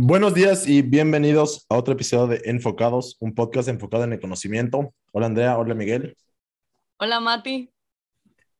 Buenos 0.00 0.32
días 0.32 0.68
y 0.68 0.82
bienvenidos 0.82 1.66
a 1.68 1.76
otro 1.76 1.94
episodio 1.94 2.28
de 2.28 2.42
Enfocados, 2.44 3.16
un 3.18 3.34
podcast 3.34 3.68
enfocado 3.68 4.04
en 4.04 4.12
el 4.12 4.20
conocimiento. 4.20 4.94
Hola 5.10 5.26
Andrea, 5.26 5.58
hola 5.58 5.74
Miguel. 5.74 6.16
Hola 7.00 7.18
Mati. 7.18 7.68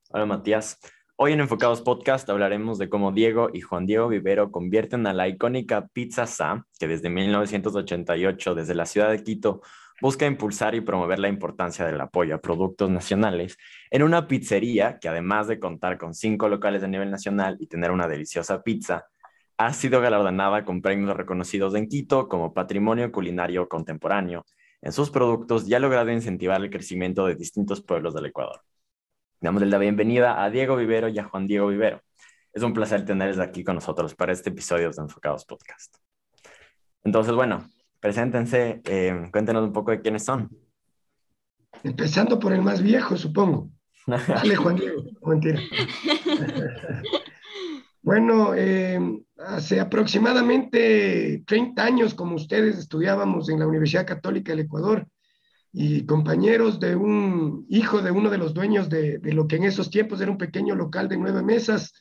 Hola 0.09 0.25
Matías. 0.25 0.77
Hoy 1.15 1.31
en 1.31 1.39
Enfocados 1.39 1.81
Podcast 1.81 2.29
hablaremos 2.29 2.77
de 2.77 2.89
cómo 2.89 3.13
Diego 3.13 3.51
y 3.53 3.61
Juan 3.61 3.85
Diego 3.85 4.09
Vivero 4.09 4.51
convierten 4.51 5.07
a 5.07 5.13
la 5.13 5.29
icónica 5.29 5.87
Pizza 5.93 6.27
Sa, 6.27 6.65
que 6.77 6.89
desde 6.89 7.09
1988, 7.09 8.55
desde 8.55 8.75
la 8.75 8.85
ciudad 8.85 9.09
de 9.09 9.23
Quito, 9.23 9.61
busca 10.01 10.25
impulsar 10.25 10.75
y 10.75 10.81
promover 10.81 11.19
la 11.19 11.29
importancia 11.29 11.85
del 11.85 12.01
apoyo 12.01 12.35
a 12.35 12.41
productos 12.41 12.89
nacionales, 12.89 13.57
en 13.91 14.03
una 14.03 14.27
pizzería 14.27 14.99
que 14.99 15.07
además 15.07 15.47
de 15.47 15.57
contar 15.57 15.97
con 15.97 16.13
cinco 16.13 16.49
locales 16.49 16.83
a 16.83 16.87
nivel 16.89 17.09
nacional 17.09 17.55
y 17.61 17.67
tener 17.67 17.91
una 17.91 18.09
deliciosa 18.09 18.61
pizza, 18.61 19.05
ha 19.59 19.73
sido 19.73 19.99
galardonada 19.99 20.63
con 20.63 20.81
premios 20.81 21.15
reconocidos 21.17 21.75
en 21.75 21.89
Quito 21.89 22.29
como 22.29 22.53
Patrimonio 22.53 23.11
Culinario 23.11 23.67
Contemporáneo. 23.67 24.45
En 24.81 24.93
sus 24.93 25.11
productos 25.11 25.67
ya 25.67 25.77
ha 25.77 25.79
logrado 25.81 26.09
incentivar 26.11 26.61
el 26.61 26.69
crecimiento 26.69 27.25
de 27.25 27.35
distintos 27.35 27.81
pueblos 27.81 28.13
del 28.13 28.27
Ecuador. 28.27 28.61
Damos 29.41 29.61
la 29.63 29.77
bienvenida 29.77 30.41
a 30.41 30.49
Diego 30.49 30.77
Vivero 30.77 31.09
y 31.09 31.19
a 31.19 31.25
Juan 31.25 31.45
Diego 31.45 31.67
Vivero. 31.67 32.01
Es 32.53 32.63
un 32.63 32.71
placer 32.71 33.03
tenerles 33.03 33.37
aquí 33.39 33.65
con 33.65 33.75
nosotros 33.75 34.15
para 34.15 34.31
este 34.31 34.49
episodio 34.49 34.89
de 34.89 35.01
Enfocados 35.01 35.43
Podcast. 35.43 35.93
Entonces, 37.03 37.33
bueno, 37.33 37.67
preséntense, 37.99 38.81
eh, 38.85 39.27
cuéntenos 39.29 39.65
un 39.65 39.73
poco 39.73 39.91
de 39.91 39.99
quiénes 39.99 40.23
son. 40.23 40.49
Empezando 41.83 42.39
por 42.39 42.53
el 42.53 42.61
más 42.61 42.81
viejo, 42.81 43.17
supongo. 43.17 43.69
Dale, 44.07 44.55
Juan 44.55 44.77
Diego, 44.77 45.03
mentira. 45.25 45.59
Bueno, 48.01 48.53
eh, 48.55 48.99
hace 49.37 49.79
aproximadamente 49.79 51.43
30 51.45 51.83
años, 51.83 52.13
como 52.13 52.35
ustedes, 52.35 52.77
estudiábamos 52.77 53.49
en 53.49 53.59
la 53.59 53.67
Universidad 53.67 54.07
Católica 54.07 54.51
del 54.53 54.65
Ecuador 54.65 55.07
y 55.73 56.05
compañeros 56.05 56.79
de 56.79 56.95
un 56.95 57.65
hijo 57.69 58.01
de 58.01 58.11
uno 58.11 58.29
de 58.29 58.37
los 58.37 58.53
dueños 58.53 58.89
de, 58.89 59.19
de, 59.19 59.33
lo 59.33 59.47
que 59.47 59.57
en 59.57 59.65
esos 59.65 59.89
tiempos 59.89 60.21
era 60.21 60.31
un 60.31 60.37
pequeño 60.37 60.75
local 60.75 61.09
de 61.09 61.17
nueve 61.17 61.43
mesas, 61.43 61.93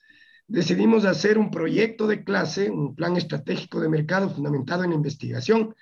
decidimos 0.47 1.05
hacer 1.05 1.37
un 1.37 1.51
proyecto 1.51 2.07
de 2.07 2.25
clase, 2.25 2.71
un 2.71 2.95
plan 2.95 3.17
estratégico 3.17 3.81
de 3.81 3.89
mercado 3.89 4.31
fundamentado 4.31 4.85
en 4.85 4.93
investigación, 4.93 5.75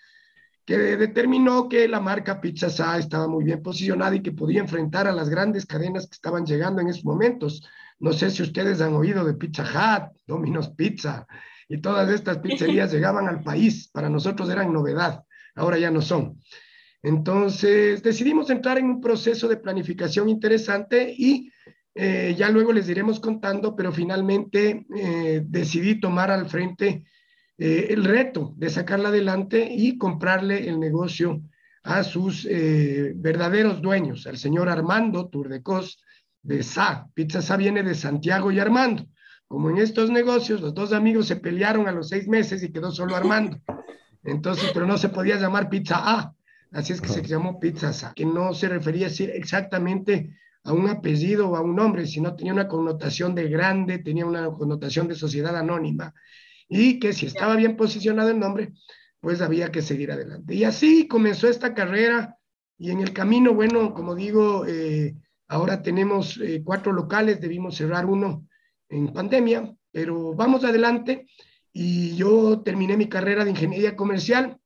que 0.64 0.76
determinó 0.76 1.68
que 1.68 1.86
la 1.86 2.00
marca 2.00 2.40
Pizza 2.40 2.70
Sa 2.70 2.98
estaba 2.98 3.28
muy 3.28 3.44
bien 3.44 3.62
posicionada 3.62 4.16
y 4.16 4.22
que 4.22 4.32
podía 4.32 4.60
enfrentar 4.60 5.06
a 5.06 5.12
las 5.12 5.28
grandes 5.28 5.64
cadenas 5.64 6.06
que 6.06 6.14
estaban 6.14 6.44
llegando 6.44 6.80
en 6.80 6.88
esos 6.88 7.04
momentos 7.04 7.62
no 7.98 8.12
sé 8.12 8.30
si 8.30 8.42
ustedes 8.42 8.80
han 8.80 8.94
oído 8.94 9.24
de 9.24 9.34
Pizza 9.34 9.62
Hut, 9.62 10.18
Domino's 10.26 10.68
Pizza, 10.70 11.26
y 11.68 11.78
todas 11.78 12.10
estas 12.10 12.38
pizzerías 12.38 12.92
llegaban 12.92 13.28
al 13.28 13.42
país. 13.42 13.88
Para 13.88 14.08
nosotros 14.08 14.50
eran 14.50 14.72
novedad, 14.72 15.24
ahora 15.54 15.78
ya 15.78 15.90
no 15.90 16.02
son. 16.02 16.38
Entonces 17.02 18.02
decidimos 18.02 18.50
entrar 18.50 18.78
en 18.78 18.86
un 18.86 19.00
proceso 19.00 19.48
de 19.48 19.58
planificación 19.58 20.28
interesante 20.28 21.14
y 21.16 21.50
eh, 21.94 22.34
ya 22.36 22.50
luego 22.50 22.72
les 22.72 22.88
iremos 22.88 23.20
contando, 23.20 23.74
pero 23.74 23.92
finalmente 23.92 24.86
eh, 24.94 25.42
decidí 25.46 25.98
tomar 25.98 26.30
al 26.30 26.46
frente 26.46 27.04
eh, 27.56 27.86
el 27.90 28.04
reto 28.04 28.54
de 28.56 28.68
sacarla 28.68 29.08
adelante 29.08 29.66
y 29.70 29.96
comprarle 29.96 30.68
el 30.68 30.78
negocio 30.78 31.40
a 31.84 32.02
sus 32.02 32.44
verdaderos 32.44 33.80
dueños, 33.80 34.26
al 34.26 34.36
señor 34.38 34.68
Armando 34.68 35.28
Turdecos, 35.28 36.02
de 36.46 36.62
Sa. 36.62 37.08
Pizza 37.14 37.42
Sa 37.42 37.56
viene 37.56 37.82
de 37.82 37.94
Santiago 37.94 38.50
y 38.50 38.60
Armando. 38.60 39.06
Como 39.48 39.70
en 39.70 39.78
estos 39.78 40.10
negocios, 40.10 40.60
los 40.60 40.74
dos 40.74 40.92
amigos 40.92 41.26
se 41.26 41.36
pelearon 41.36 41.88
a 41.88 41.92
los 41.92 42.08
seis 42.08 42.26
meses 42.28 42.62
y 42.62 42.72
quedó 42.72 42.90
solo 42.90 43.14
Armando. 43.14 43.58
Entonces, 44.24 44.70
pero 44.72 44.86
no 44.86 44.98
se 44.98 45.08
podía 45.08 45.36
llamar 45.36 45.68
Pizza 45.68 45.96
A. 45.98 46.34
Así 46.72 46.92
es 46.92 47.00
que 47.00 47.08
se 47.08 47.22
llamó 47.22 47.60
Pizza 47.60 47.92
Sa, 47.92 48.12
que 48.14 48.24
no 48.26 48.54
se 48.54 48.68
refería 48.68 49.06
exactamente 49.06 50.36
a 50.64 50.72
un 50.72 50.88
apellido 50.88 51.48
o 51.48 51.56
a 51.56 51.60
un 51.60 51.76
nombre, 51.76 52.06
sino 52.06 52.34
tenía 52.34 52.52
una 52.52 52.66
connotación 52.66 53.34
de 53.34 53.48
grande, 53.48 53.98
tenía 53.98 54.26
una 54.26 54.50
connotación 54.50 55.06
de 55.06 55.14
sociedad 55.14 55.56
anónima. 55.56 56.12
Y 56.68 56.98
que 56.98 57.12
si 57.12 57.26
estaba 57.26 57.54
bien 57.54 57.76
posicionado 57.76 58.30
el 58.30 58.40
nombre, 58.40 58.72
pues 59.20 59.40
había 59.40 59.70
que 59.70 59.80
seguir 59.82 60.10
adelante. 60.10 60.54
Y 60.54 60.64
así 60.64 61.06
comenzó 61.06 61.48
esta 61.48 61.72
carrera 61.72 62.36
y 62.78 62.90
en 62.90 63.00
el 63.00 63.12
camino, 63.12 63.54
bueno, 63.54 63.94
como 63.94 64.16
digo, 64.16 64.66
eh, 64.66 65.14
Ahora 65.48 65.82
tenemos 65.82 66.38
eh, 66.38 66.62
cuatro 66.64 66.92
locales, 66.92 67.40
debimos 67.40 67.76
cerrar 67.76 68.06
uno 68.06 68.46
en 68.88 69.12
pandemia, 69.12 69.74
pero 69.92 70.34
vamos 70.34 70.64
adelante. 70.64 71.26
Y 71.72 72.16
yo 72.16 72.62
terminé 72.62 72.96
mi 72.96 73.08
carrera 73.08 73.44
de 73.44 73.50
ingeniería 73.50 73.96
comercial. 73.96 74.58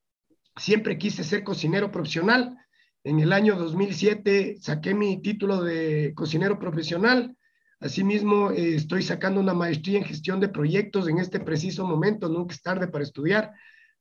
Siempre 0.56 0.96
quise 0.96 1.24
ser 1.24 1.44
cocinero 1.44 1.90
profesional. 1.90 2.56
En 3.02 3.18
el 3.18 3.32
año 3.32 3.56
2007 3.56 4.56
saqué 4.60 4.94
mi 4.94 5.20
título 5.20 5.62
de 5.62 6.12
cocinero 6.14 6.58
profesional. 6.58 7.36
Asimismo, 7.80 8.50
eh, 8.50 8.74
estoy 8.74 9.02
sacando 9.02 9.40
una 9.40 9.54
maestría 9.54 9.98
en 9.98 10.04
gestión 10.04 10.38
de 10.38 10.48
proyectos 10.48 11.08
en 11.08 11.18
este 11.18 11.40
preciso 11.40 11.86
momento. 11.86 12.28
Nunca 12.28 12.54
es 12.54 12.62
tarde 12.62 12.88
para 12.88 13.04
estudiar. 13.04 13.52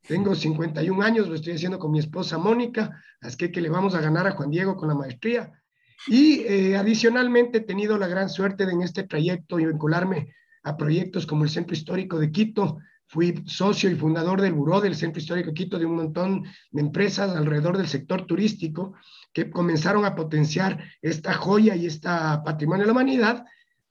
Tengo 0.07 0.35
51 0.35 1.01
años, 1.01 1.27
lo 1.27 1.35
estoy 1.35 1.53
haciendo 1.53 1.79
con 1.79 1.91
mi 1.91 1.99
esposa 1.99 2.37
Mónica, 2.37 3.01
así 3.21 3.37
que, 3.37 3.51
que 3.51 3.61
le 3.61 3.69
vamos 3.69 3.95
a 3.95 4.01
ganar 4.01 4.27
a 4.27 4.31
Juan 4.31 4.49
Diego 4.49 4.75
con 4.75 4.87
la 4.87 4.95
maestría. 4.95 5.58
Y 6.07 6.41
eh, 6.41 6.77
adicionalmente 6.77 7.59
he 7.59 7.61
tenido 7.61 7.97
la 7.97 8.07
gran 8.07 8.29
suerte 8.29 8.65
de 8.65 8.73
en 8.73 8.81
este 8.81 9.03
trayecto 9.03 9.59
y 9.59 9.65
vincularme 9.65 10.33
a 10.63 10.77
proyectos 10.77 11.25
como 11.25 11.43
el 11.43 11.49
Centro 11.49 11.75
Histórico 11.75 12.19
de 12.19 12.31
Quito. 12.31 12.79
Fui 13.07 13.43
socio 13.47 13.89
y 13.89 13.95
fundador 13.95 14.39
del 14.39 14.53
Buró 14.53 14.81
del 14.81 14.95
Centro 14.95 15.19
Histórico 15.19 15.47
de 15.49 15.55
Quito 15.55 15.79
de 15.79 15.85
un 15.85 15.95
montón 15.95 16.43
de 16.71 16.81
empresas 16.81 17.35
alrededor 17.35 17.77
del 17.77 17.87
sector 17.87 18.25
turístico 18.25 18.93
que 19.33 19.49
comenzaron 19.49 20.05
a 20.05 20.15
potenciar 20.15 20.83
esta 21.01 21.33
joya 21.33 21.75
y 21.75 21.87
este 21.87 22.07
patrimonio 22.45 22.83
de 22.83 22.87
la 22.87 22.93
humanidad. 22.93 23.45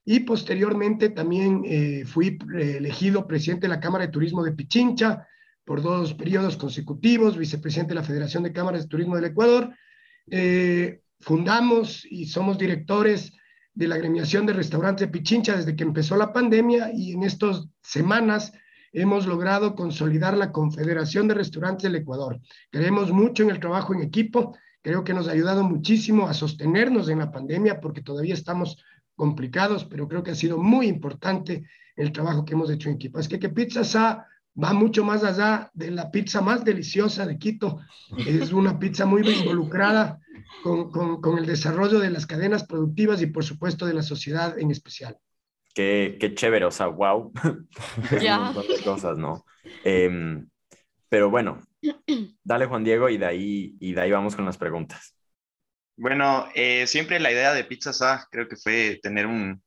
Y 0.04 0.20
posteriormente 0.20 1.10
también 1.10 1.62
eh, 1.66 2.04
fui 2.06 2.38
elegido 2.54 3.26
presidente 3.26 3.66
de 3.66 3.74
la 3.74 3.80
Cámara 3.80 4.06
de 4.06 4.12
Turismo 4.12 4.42
de 4.42 4.52
Pichincha 4.52 5.26
por 5.64 5.82
dos 5.82 6.14
periodos 6.14 6.56
consecutivos, 6.56 7.36
vicepresidente 7.36 7.90
de 7.90 7.96
la 7.96 8.06
Federación 8.06 8.42
de 8.42 8.52
Cámaras 8.52 8.82
de 8.82 8.88
Turismo 8.88 9.16
del 9.16 9.26
Ecuador. 9.26 9.74
Eh, 10.30 11.02
fundamos 11.20 12.06
y 12.10 12.26
somos 12.26 12.58
directores 12.58 13.32
de 13.74 13.88
la 13.88 13.94
agremiación 13.94 14.46
de 14.46 14.52
restaurantes 14.52 15.06
de 15.06 15.12
Pichincha 15.12 15.56
desde 15.56 15.76
que 15.76 15.84
empezó 15.84 16.16
la 16.16 16.32
pandemia 16.32 16.90
y 16.92 17.12
en 17.12 17.22
estas 17.22 17.68
semanas 17.82 18.52
hemos 18.92 19.26
logrado 19.26 19.74
consolidar 19.74 20.36
la 20.36 20.50
Confederación 20.50 21.28
de 21.28 21.34
Restaurantes 21.34 21.84
del 21.84 21.96
Ecuador. 21.96 22.40
Creemos 22.70 23.12
mucho 23.12 23.42
en 23.42 23.50
el 23.50 23.60
trabajo 23.60 23.94
en 23.94 24.00
equipo, 24.00 24.56
creo 24.82 25.04
que 25.04 25.14
nos 25.14 25.28
ha 25.28 25.32
ayudado 25.32 25.62
muchísimo 25.62 26.26
a 26.26 26.34
sostenernos 26.34 27.08
en 27.08 27.18
la 27.18 27.30
pandemia 27.30 27.80
porque 27.80 28.02
todavía 28.02 28.34
estamos 28.34 28.82
complicados, 29.14 29.84
pero 29.84 30.08
creo 30.08 30.22
que 30.22 30.30
ha 30.30 30.36
sido 30.36 30.58
muy 30.58 30.86
importante 30.86 31.64
el 31.96 32.12
trabajo 32.12 32.44
que 32.44 32.54
hemos 32.54 32.70
hecho 32.70 32.88
en 32.88 32.94
equipo. 32.96 33.18
Es 33.18 33.28
que 33.28 33.38
que 33.38 33.48
Pizza 33.48 33.84
Sa 33.84 34.26
va 34.62 34.72
mucho 34.72 35.04
más 35.04 35.24
allá 35.24 35.70
de 35.74 35.90
la 35.90 36.10
pizza 36.10 36.40
más 36.40 36.64
deliciosa 36.64 37.26
de 37.26 37.38
Quito. 37.38 37.80
Es 38.26 38.52
una 38.52 38.78
pizza 38.78 39.06
muy 39.06 39.26
involucrada 39.28 40.18
con, 40.62 40.90
con, 40.90 41.20
con, 41.20 41.38
el 41.38 41.46
desarrollo 41.46 41.98
de 42.00 42.10
las 42.10 42.26
cadenas 42.26 42.64
productivas 42.64 43.22
y 43.22 43.26
por 43.26 43.44
supuesto 43.44 43.86
de 43.86 43.94
la 43.94 44.02
sociedad 44.02 44.58
en 44.58 44.70
especial. 44.70 45.16
Qué, 45.74 46.16
qué 46.18 46.34
chévere, 46.34 46.64
o 46.64 46.70
sea, 46.70 46.86
wow. 46.86 47.32
De 48.10 48.82
cosas, 48.84 49.16
¿no? 49.16 49.44
Eh, 49.84 50.42
pero 51.08 51.30
bueno, 51.30 51.62
dale 52.44 52.66
Juan 52.66 52.84
Diego 52.84 53.08
y 53.08 53.18
de 53.18 53.26
ahí, 53.26 53.76
y 53.80 53.92
de 53.92 54.00
ahí 54.00 54.10
vamos 54.10 54.36
con 54.36 54.44
las 54.44 54.58
preguntas. 54.58 55.14
Bueno, 55.96 56.46
eh, 56.54 56.86
siempre 56.86 57.18
la 57.18 57.32
idea 57.32 57.52
de 57.54 57.64
Pizza 57.64 57.92
Sa 57.92 58.26
creo 58.30 58.46
que 58.46 58.56
fue 58.56 59.00
tener 59.02 59.26
un, 59.26 59.62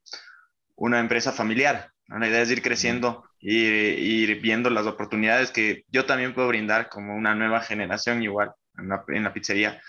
una 0.75 0.99
empresa 0.99 1.31
familiar. 1.31 1.91
La 2.19 2.27
idea 2.27 2.41
es 2.41 2.51
ir 2.51 2.61
creciendo 2.61 3.23
y 3.39 3.57
ir 3.57 4.41
viendo 4.41 4.69
las 4.69 4.85
oportunidades 4.85 5.51
que 5.51 5.85
yo 5.89 6.05
también 6.05 6.33
puedo 6.33 6.47
brindar 6.49 6.89
como 6.89 7.15
una 7.15 7.35
nueva 7.35 7.61
generación 7.61 8.21
igual 8.21 8.51
en 8.77 8.89
la, 8.89 9.03
en 9.07 9.23
la 9.23 9.33
pizzería 9.33 9.81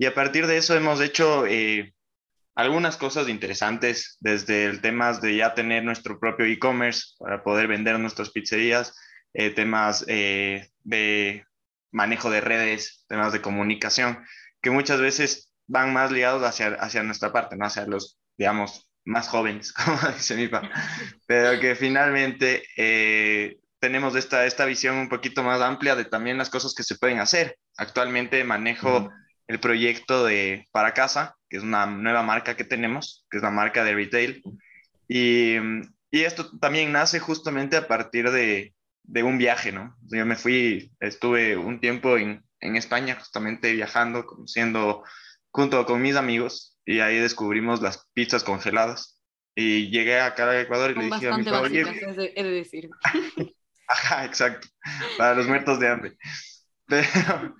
y 0.00 0.06
a 0.06 0.14
partir 0.14 0.46
de 0.46 0.56
eso 0.56 0.74
hemos 0.74 0.98
hecho 1.02 1.46
eh, 1.46 1.94
algunas 2.54 2.96
cosas 2.96 3.28
interesantes, 3.28 4.16
desde 4.20 4.64
el 4.64 4.80
tema 4.80 5.12
de 5.12 5.36
ya 5.36 5.52
tener 5.52 5.84
nuestro 5.84 6.18
propio 6.18 6.46
e-commerce 6.46 7.16
para 7.18 7.42
poder 7.42 7.68
vender 7.68 7.98
nuestras 7.98 8.30
pizzerías, 8.30 8.96
eh, 9.34 9.50
temas 9.50 10.06
eh, 10.08 10.70
de 10.84 11.44
manejo 11.90 12.30
de 12.30 12.40
redes, 12.40 13.04
temas 13.08 13.34
de 13.34 13.42
comunicación, 13.42 14.24
que 14.62 14.70
muchas 14.70 15.02
veces 15.02 15.52
van 15.66 15.92
más 15.92 16.10
ligados 16.10 16.42
hacia, 16.44 16.68
hacia 16.76 17.02
nuestra 17.02 17.30
parte, 17.30 17.58
¿no? 17.58 17.66
hacia 17.66 17.84
los, 17.84 18.18
digamos, 18.38 18.89
más 19.04 19.28
jóvenes, 19.28 19.72
como 19.84 19.98
dice 20.12 20.34
mi 20.36 20.48
papá, 20.48 20.70
pero 21.26 21.60
que 21.60 21.74
finalmente 21.74 22.64
eh, 22.76 23.58
tenemos 23.78 24.14
esta, 24.16 24.46
esta 24.46 24.64
visión 24.64 24.96
un 24.96 25.08
poquito 25.08 25.42
más 25.42 25.60
amplia 25.60 25.96
de 25.96 26.04
también 26.04 26.38
las 26.38 26.50
cosas 26.50 26.74
que 26.74 26.82
se 26.82 26.96
pueden 26.96 27.18
hacer. 27.18 27.56
Actualmente 27.76 28.44
manejo... 28.44 29.00
Mm 29.00 29.20
el 29.50 29.58
proyecto 29.58 30.24
de 30.24 30.64
Para 30.70 30.94
Casa, 30.94 31.36
que 31.48 31.56
es 31.56 31.64
una 31.64 31.84
nueva 31.84 32.22
marca 32.22 32.56
que 32.56 32.62
tenemos, 32.62 33.26
que 33.28 33.38
es 33.38 33.42
la 33.42 33.50
marca 33.50 33.82
de 33.82 33.94
retail. 33.96 34.44
Y, 35.08 35.56
y 36.12 36.20
esto 36.22 36.56
también 36.60 36.92
nace 36.92 37.18
justamente 37.18 37.76
a 37.76 37.88
partir 37.88 38.30
de, 38.30 38.74
de 39.02 39.22
un 39.24 39.38
viaje, 39.38 39.72
¿no? 39.72 39.96
Yo 40.02 40.24
me 40.24 40.36
fui, 40.36 40.92
estuve 41.00 41.56
un 41.56 41.80
tiempo 41.80 42.16
en, 42.16 42.44
en 42.60 42.76
España 42.76 43.16
justamente 43.16 43.72
viajando, 43.72 44.24
conociendo 44.24 45.02
junto 45.50 45.84
con 45.84 46.00
mis 46.00 46.14
amigos 46.14 46.69
y 46.90 46.98
ahí 46.98 47.18
descubrimos 47.20 47.80
las 47.80 48.08
pizzas 48.14 48.42
congeladas. 48.42 49.22
Y 49.54 49.90
llegué 49.90 50.20
acá 50.20 50.50
a 50.50 50.60
Ecuador 50.60 50.90
y 50.90 50.94
le 50.94 51.04
dije 51.04 51.28
a 51.28 51.36
mi 51.36 51.44
papá, 51.44 51.60
oye... 51.60 51.84
he 52.34 52.42
de 52.42 52.50
decir. 52.50 52.90
Ajá, 53.86 54.24
exacto, 54.24 54.68
para 55.16 55.34
los 55.34 55.46
muertos 55.46 55.78
de 55.78 55.88
hambre. 55.88 56.16
Pero, 56.86 57.54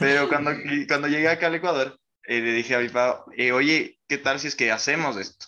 pero 0.00 0.28
cuando, 0.28 0.50
cuando 0.88 1.06
llegué 1.06 1.28
acá 1.28 1.46
al 1.46 1.54
Ecuador, 1.54 2.00
eh, 2.24 2.40
le 2.40 2.52
dije 2.52 2.74
a 2.74 2.80
mi 2.80 2.88
papá, 2.88 3.24
eh, 3.36 3.52
oye, 3.52 4.00
¿qué 4.08 4.18
tal 4.18 4.40
si 4.40 4.48
es 4.48 4.56
que 4.56 4.72
hacemos 4.72 5.16
esto? 5.16 5.46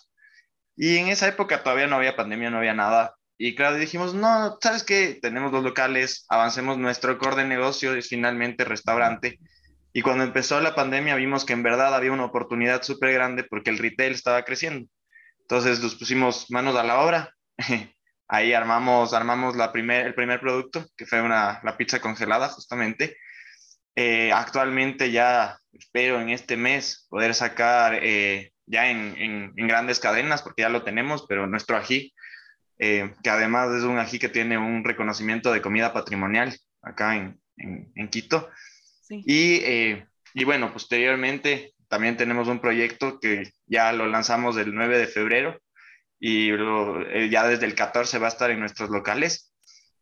Y 0.77 0.95
en 0.97 1.09
esa 1.09 1.27
época 1.27 1.61
todavía 1.61 1.87
no 1.87 1.97
había 1.97 2.15
pandemia, 2.15 2.49
no 2.49 2.59
había 2.59 2.73
nada. 2.73 3.15
Y 3.37 3.55
claro, 3.55 3.75
dijimos, 3.75 4.13
no, 4.13 4.57
¿sabes 4.61 4.85
qué? 4.85 5.19
Tenemos 5.21 5.51
dos 5.51 5.65
locales, 5.65 6.25
avancemos 6.29 6.77
nuestro 6.77 7.17
core 7.17 7.37
de 7.37 7.45
negocio, 7.45 7.93
es 7.93 8.07
finalmente 8.07 8.63
restaurante. 8.63 9.39
Y 9.93 10.01
cuando 10.01 10.23
empezó 10.23 10.59
la 10.61 10.75
pandemia 10.75 11.15
vimos 11.15 11.45
que 11.45 11.53
en 11.53 11.63
verdad 11.63 11.95
había 11.95 12.11
una 12.11 12.25
oportunidad 12.25 12.83
súper 12.83 13.13
grande 13.13 13.43
porque 13.43 13.69
el 13.69 13.77
retail 13.77 14.13
estaba 14.13 14.43
creciendo. 14.43 14.89
Entonces 15.41 15.79
nos 15.81 15.95
pusimos 15.95 16.49
manos 16.51 16.75
a 16.75 16.83
la 16.83 16.99
obra. 16.99 17.33
Ahí 18.27 18.53
armamos, 18.53 19.13
armamos 19.13 19.55
la 19.55 19.71
primer, 19.71 20.05
el 20.05 20.13
primer 20.13 20.39
producto, 20.39 20.85
que 20.95 21.07
fue 21.07 21.21
una, 21.21 21.59
la 21.63 21.75
pizza 21.77 21.99
congelada 21.99 22.49
justamente. 22.49 23.17
Eh, 23.95 24.31
actualmente 24.31 25.11
ya 25.11 25.57
espero 25.73 26.21
en 26.21 26.29
este 26.29 26.55
mes 26.55 27.07
poder 27.09 27.33
sacar 27.33 27.99
eh, 28.01 28.53
ya 28.67 28.89
en, 28.89 29.15
en, 29.17 29.53
en, 29.55 29.67
grandes 29.67 29.99
cadenas, 29.99 30.43
porque 30.43 30.61
ya 30.61 30.69
lo 30.69 30.83
tenemos, 30.83 31.25
pero 31.27 31.47
nuestro 31.47 31.75
ají 31.75 32.13
eh, 32.79 33.13
que 33.21 33.29
además 33.29 33.71
es 33.75 33.83
un 33.83 33.99
ají 33.99 34.19
que 34.19 34.29
tiene 34.29 34.57
un 34.57 34.85
reconocimiento 34.85 35.51
de 35.51 35.61
comida 35.61 35.91
patrimonial 35.91 36.57
acá 36.81 37.17
en, 37.17 37.39
en, 37.57 38.07
Quito. 38.07 38.49
Y, 39.09 39.55
eh, 39.63 40.07
y, 40.33 40.43
bueno, 40.43 40.71
posteriormente 40.71 41.73
también 41.87 42.17
tenemos 42.17 42.47
un 42.47 42.59
proyecto 42.59 43.19
que 43.19 43.51
ya 43.65 43.91
lo 43.91 44.07
lanzamos 44.07 44.57
el 44.57 44.73
9 44.73 44.97
de 44.99 45.07
febrero 45.07 45.59
y 46.19 46.51
eh, 46.51 47.29
ya 47.31 47.47
desde 47.47 47.65
el 47.65 47.75
14 47.75 48.19
va 48.19 48.27
a 48.27 48.29
estar 48.29 48.51
en 48.51 48.59
nuestros 48.59 48.89
locales, 48.89 49.53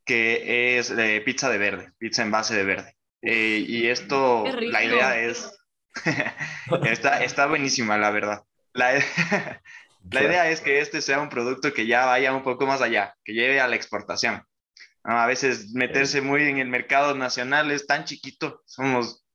que 0.06 0.78
es 0.78 0.94
pizza 1.26 1.50
de 1.50 1.58
verde, 1.58 1.92
pizza 1.98 2.24
en 2.24 2.32
base 2.32 2.56
de 2.56 2.64
verde. 2.64 2.96
y 3.22 3.88
esto, 3.88 4.46
la 4.60 4.84
idea 4.84 5.20
es, 5.22 5.58
está, 6.86 7.24
está 7.24 7.48
buenísima, 7.48 7.98
la 7.98 8.12
verdad. 8.12 8.44
La, 8.74 8.92
La 10.12 10.24
idea 10.24 10.50
es 10.50 10.62
que 10.62 10.80
este 10.80 11.02
sea 11.02 11.20
un 11.20 11.30
producto 11.30 11.74
que 11.74 11.86
ya 11.86 12.06
vaya 12.06 12.34
un 12.34 12.44
poco 12.44 12.66
más 12.66 12.82
allá, 12.82 13.16
que 13.24 13.34
lleve 13.34 13.60
a 13.60 13.68
la 13.68 13.76
exportación. 13.76 14.44
A 15.08 15.26
veces 15.26 15.74
meterse 15.74 16.22
muy 16.22 16.44
en 16.44 16.58
el 16.58 16.68
mercado 16.68 17.16
nacional 17.16 17.72
es 17.72 17.88
tan 17.88 18.04
chiquito, 18.04 18.62
somos, 18.66 19.26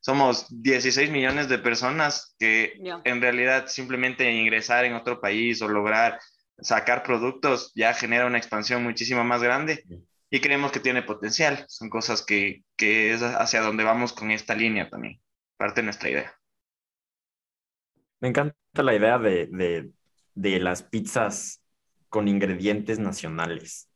somos 0.00 0.46
16 0.48 1.10
millones 1.10 1.48
de 1.48 1.58
personas 1.58 2.34
que 2.38 2.72
en 3.04 3.20
realidad 3.20 3.66
simplemente 3.66 4.32
ingresar 4.32 4.84
en 4.84 4.94
otro 4.94 5.20
país 5.20 5.60
o 5.62 5.68
lograr 5.68 6.18
sacar 6.60 7.02
productos 7.02 7.72
ya 7.74 7.94
genera 7.94 8.26
una 8.26 8.38
expansión 8.38 8.82
muchísimo 8.82 9.22
más 9.22 9.42
grande 9.42 9.84
y 10.30 10.40
creemos 10.40 10.72
que 10.72 10.80
tiene 10.80 11.02
potencial. 11.02 11.64
Son 11.68 11.90
cosas 11.90 12.24
que, 12.24 12.64
que 12.76 13.12
es 13.12 13.22
hacia 13.22 13.60
donde 13.60 13.84
vamos 13.84 14.12
con 14.12 14.30
esta 14.30 14.54
línea 14.54 14.88
también, 14.88 15.20
parte 15.56 15.82
de 15.82 15.84
nuestra 15.84 16.08
idea. 16.08 16.34
Me 18.20 18.28
encanta 18.28 18.56
la 18.82 18.94
idea 18.94 19.18
de, 19.18 19.46
de 19.52 19.90
de 20.38 20.60
las 20.60 20.84
pizzas 20.84 21.64
con 22.08 22.28
ingredientes 22.28 23.00
nacionales. 23.00 23.87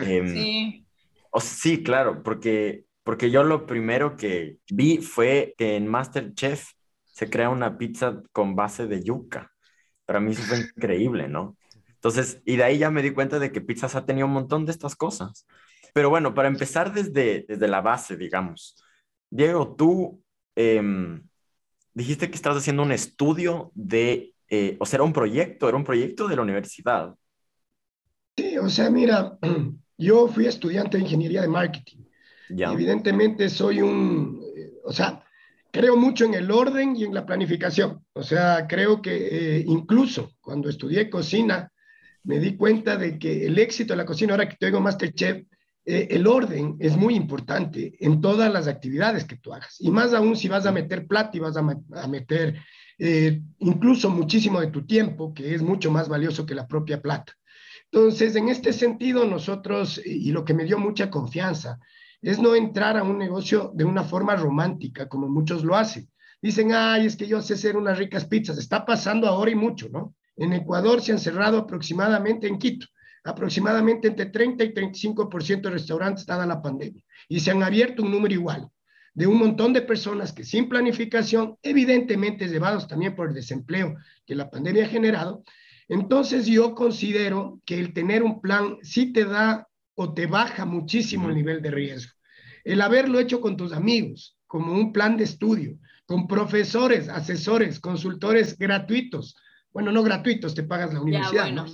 Em, 0.00 0.28
sí. 0.28 0.86
O, 1.30 1.40
sí, 1.40 1.82
claro, 1.82 2.22
porque, 2.22 2.84
porque 3.02 3.30
yo 3.30 3.42
lo 3.42 3.66
primero 3.66 4.16
que 4.16 4.58
vi 4.70 4.98
fue 4.98 5.54
que 5.56 5.76
en 5.76 5.86
Masterchef 5.88 6.72
se 7.04 7.30
crea 7.30 7.48
una 7.48 7.78
pizza 7.78 8.22
con 8.32 8.54
base 8.54 8.86
de 8.86 9.02
yuca. 9.02 9.50
Para 10.04 10.20
mí 10.20 10.32
eso 10.32 10.42
fue 10.42 10.58
increíble, 10.76 11.28
¿no? 11.28 11.56
Entonces, 11.94 12.42
y 12.44 12.56
de 12.56 12.64
ahí 12.64 12.78
ya 12.78 12.90
me 12.90 13.02
di 13.02 13.12
cuenta 13.12 13.38
de 13.38 13.52
que 13.52 13.60
Pizzas 13.60 13.94
ha 13.94 14.04
tenido 14.04 14.26
un 14.26 14.32
montón 14.32 14.66
de 14.66 14.72
estas 14.72 14.96
cosas. 14.96 15.46
Pero 15.94 16.10
bueno, 16.10 16.34
para 16.34 16.48
empezar 16.48 16.92
desde, 16.92 17.44
desde 17.48 17.68
la 17.68 17.80
base, 17.80 18.16
digamos. 18.16 18.76
Diego, 19.30 19.74
tú 19.76 20.22
em, 20.56 21.22
dijiste 21.94 22.28
que 22.28 22.36
estabas 22.36 22.58
haciendo 22.58 22.82
un 22.82 22.92
estudio 22.92 23.70
de 23.74 24.32
eh, 24.54 24.76
o 24.78 24.84
sea, 24.84 24.98
era 24.98 25.04
un 25.04 25.14
proyecto, 25.14 25.66
era 25.66 25.78
un 25.78 25.84
proyecto 25.84 26.28
de 26.28 26.36
la 26.36 26.42
universidad. 26.42 27.14
Sí, 28.36 28.56
o 28.58 28.68
sea, 28.68 28.90
mira, 28.90 29.38
yo 29.98 30.28
fui 30.28 30.46
estudiante 30.46 30.96
de 30.96 31.04
ingeniería 31.04 31.42
de 31.42 31.48
marketing. 31.48 31.98
Evidentemente 32.64 33.48
soy 33.48 33.80
un, 33.82 34.42
eh, 34.56 34.72
o 34.84 34.92
sea, 34.92 35.24
creo 35.70 35.96
mucho 35.96 36.24
en 36.24 36.34
el 36.34 36.50
orden 36.50 36.96
y 36.96 37.04
en 37.04 37.14
la 37.14 37.26
planificación. 37.26 38.04
O 38.12 38.22
sea, 38.22 38.66
creo 38.68 39.02
que 39.02 39.58
eh, 39.58 39.64
incluso 39.66 40.32
cuando 40.40 40.68
estudié 40.68 41.10
cocina, 41.10 41.70
me 42.24 42.38
di 42.38 42.56
cuenta 42.56 42.96
de 42.96 43.18
que 43.18 43.46
el 43.46 43.58
éxito 43.58 43.92
de 43.94 43.98
la 43.98 44.06
cocina, 44.06 44.34
ahora 44.34 44.48
que 44.48 44.56
tengo 44.58 44.80
Masterchef, 44.80 45.44
eh, 45.84 46.08
el 46.10 46.26
orden 46.28 46.76
es 46.78 46.96
muy 46.96 47.14
importante 47.14 47.96
en 47.98 48.20
todas 48.20 48.52
las 48.52 48.68
actividades 48.68 49.24
que 49.24 49.36
tú 49.36 49.52
hagas. 49.52 49.76
Y 49.80 49.90
más 49.90 50.14
aún 50.14 50.36
si 50.36 50.48
vas 50.48 50.66
a 50.66 50.72
meter 50.72 51.06
plata 51.06 51.36
y 51.36 51.40
vas 51.40 51.56
a, 51.56 51.60
a 51.60 52.06
meter 52.08 52.56
eh, 52.98 53.42
incluso 53.58 54.08
muchísimo 54.10 54.60
de 54.60 54.68
tu 54.68 54.86
tiempo, 54.86 55.34
que 55.34 55.54
es 55.54 55.62
mucho 55.62 55.90
más 55.90 56.08
valioso 56.08 56.46
que 56.46 56.54
la 56.54 56.68
propia 56.68 57.02
plata. 57.02 57.32
Entonces, 57.92 58.34
en 58.36 58.48
este 58.48 58.72
sentido, 58.72 59.26
nosotros, 59.26 60.00
y 60.02 60.32
lo 60.32 60.46
que 60.46 60.54
me 60.54 60.64
dio 60.64 60.78
mucha 60.78 61.10
confianza, 61.10 61.78
es 62.22 62.38
no 62.38 62.54
entrar 62.54 62.96
a 62.96 63.02
un 63.02 63.18
negocio 63.18 63.70
de 63.74 63.84
una 63.84 64.02
forma 64.02 64.34
romántica, 64.34 65.08
como 65.08 65.28
muchos 65.28 65.62
lo 65.62 65.76
hacen. 65.76 66.08
Dicen, 66.40 66.72
ay, 66.72 67.04
es 67.04 67.16
que 67.16 67.26
yo 67.26 67.42
sé 67.42 67.52
hacer 67.54 67.76
unas 67.76 67.98
ricas 67.98 68.24
pizzas. 68.24 68.56
Está 68.56 68.86
pasando 68.86 69.26
ahora 69.26 69.50
y 69.50 69.56
mucho, 69.56 69.90
¿no? 69.90 70.14
En 70.36 70.54
Ecuador 70.54 71.02
se 71.02 71.12
han 71.12 71.18
cerrado 71.18 71.58
aproximadamente, 71.58 72.48
en 72.48 72.58
Quito, 72.58 72.86
aproximadamente 73.24 74.08
entre 74.08 74.26
30 74.26 74.64
y 74.64 74.72
35% 74.72 75.60
de 75.60 75.70
restaurantes 75.70 76.24
dada 76.24 76.46
la 76.46 76.62
pandemia. 76.62 77.04
Y 77.28 77.40
se 77.40 77.50
han 77.50 77.62
abierto 77.62 78.02
un 78.02 78.10
número 78.10 78.32
igual 78.32 78.70
de 79.14 79.26
un 79.26 79.38
montón 79.38 79.74
de 79.74 79.82
personas 79.82 80.32
que 80.32 80.44
sin 80.44 80.68
planificación, 80.68 81.58
evidentemente 81.62 82.48
llevados 82.48 82.88
también 82.88 83.14
por 83.14 83.28
el 83.28 83.34
desempleo 83.34 83.96
que 84.24 84.34
la 84.34 84.48
pandemia 84.48 84.86
ha 84.86 84.88
generado, 84.88 85.42
entonces 85.92 86.46
yo 86.46 86.74
considero 86.74 87.60
que 87.64 87.78
el 87.78 87.92
tener 87.92 88.22
un 88.22 88.40
plan 88.40 88.78
sí 88.82 89.12
te 89.12 89.24
da 89.24 89.68
o 89.94 90.14
te 90.14 90.26
baja 90.26 90.64
muchísimo 90.64 91.28
el 91.28 91.34
nivel 91.34 91.62
de 91.62 91.70
riesgo. 91.70 92.12
El 92.64 92.80
haberlo 92.80 93.18
hecho 93.18 93.40
con 93.40 93.56
tus 93.56 93.72
amigos, 93.72 94.36
como 94.46 94.72
un 94.72 94.92
plan 94.92 95.16
de 95.16 95.24
estudio, 95.24 95.78
con 96.06 96.26
profesores, 96.26 97.08
asesores, 97.08 97.80
consultores 97.80 98.58
gratuitos. 98.58 99.36
Bueno, 99.72 99.90
no 99.92 100.02
gratuitos, 100.02 100.54
te 100.54 100.62
pagas 100.62 100.92
la 100.92 101.00
universidad. 101.00 101.50
¿no? 101.50 101.66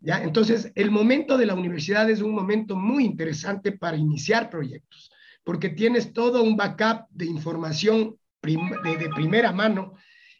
¿Ya? 0.00 0.22
Entonces, 0.22 0.72
el 0.74 0.90
momento 0.90 1.36
de 1.36 1.46
la 1.46 1.54
universidad 1.54 2.08
es 2.10 2.20
un 2.20 2.34
momento 2.34 2.76
muy 2.76 3.04
interesante 3.04 3.72
para 3.72 3.96
iniciar 3.96 4.50
proyectos 4.50 5.10
porque 5.44 5.70
tienes 5.70 6.12
todo 6.12 6.42
un 6.42 6.56
backup 6.56 7.06
de 7.10 7.26
información 7.26 8.16
de, 8.42 9.10
primera 9.14 9.52
mano 9.52 9.94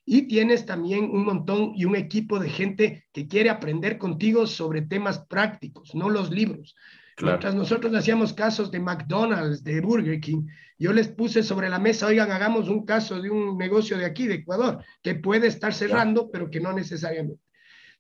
y 0.05 0.29
tienes 0.29 0.67
también 0.67 1.05
un 1.05 1.25
montón 1.25 1.73
y 1.75 1.85
un 1.85 1.97
equipo 1.97 2.39
de 2.39 2.51
gente 2.51 3.07
que 3.13 3.29
quiere 3.29 3.51
aprender 3.51 3.99
contigo 3.99 4.47
sobre 4.47 4.83
temas 4.83 5.27
prácticos, 5.27 5.95
no 5.95 6.09
los 6.09 6.31
libros. 6.31 6.75
Mientras 7.23 7.55
nosotros 7.55 7.95
hacíamos 7.95 8.33
casos 8.33 8.71
de 8.71 8.81
McDonald's, 8.81 9.63
de 9.63 9.81
Burger 9.81 10.21
King, 10.21 10.47
yo 10.79 10.93
les 10.93 11.09
puse 11.09 11.43
sobre 11.43 11.69
la 11.69 11.79
mesa, 11.79 12.07
oigan, 12.07 12.31
hagamos 12.31 12.69
un 12.69 12.85
caso 12.87 13.21
de 13.21 13.31
un 13.31 13.59
negocio 13.59 13.99
de 13.99 14.07
aquí, 14.07 14.27
de 14.27 14.37
Ecuador, 14.37 14.83
que 15.03 15.17
puede 15.17 15.47
estar 15.47 15.75
cerrando, 15.75 16.31
pero 16.31 16.51
que 16.51 16.61
no 16.61 16.73
necesariamente. 16.73 17.43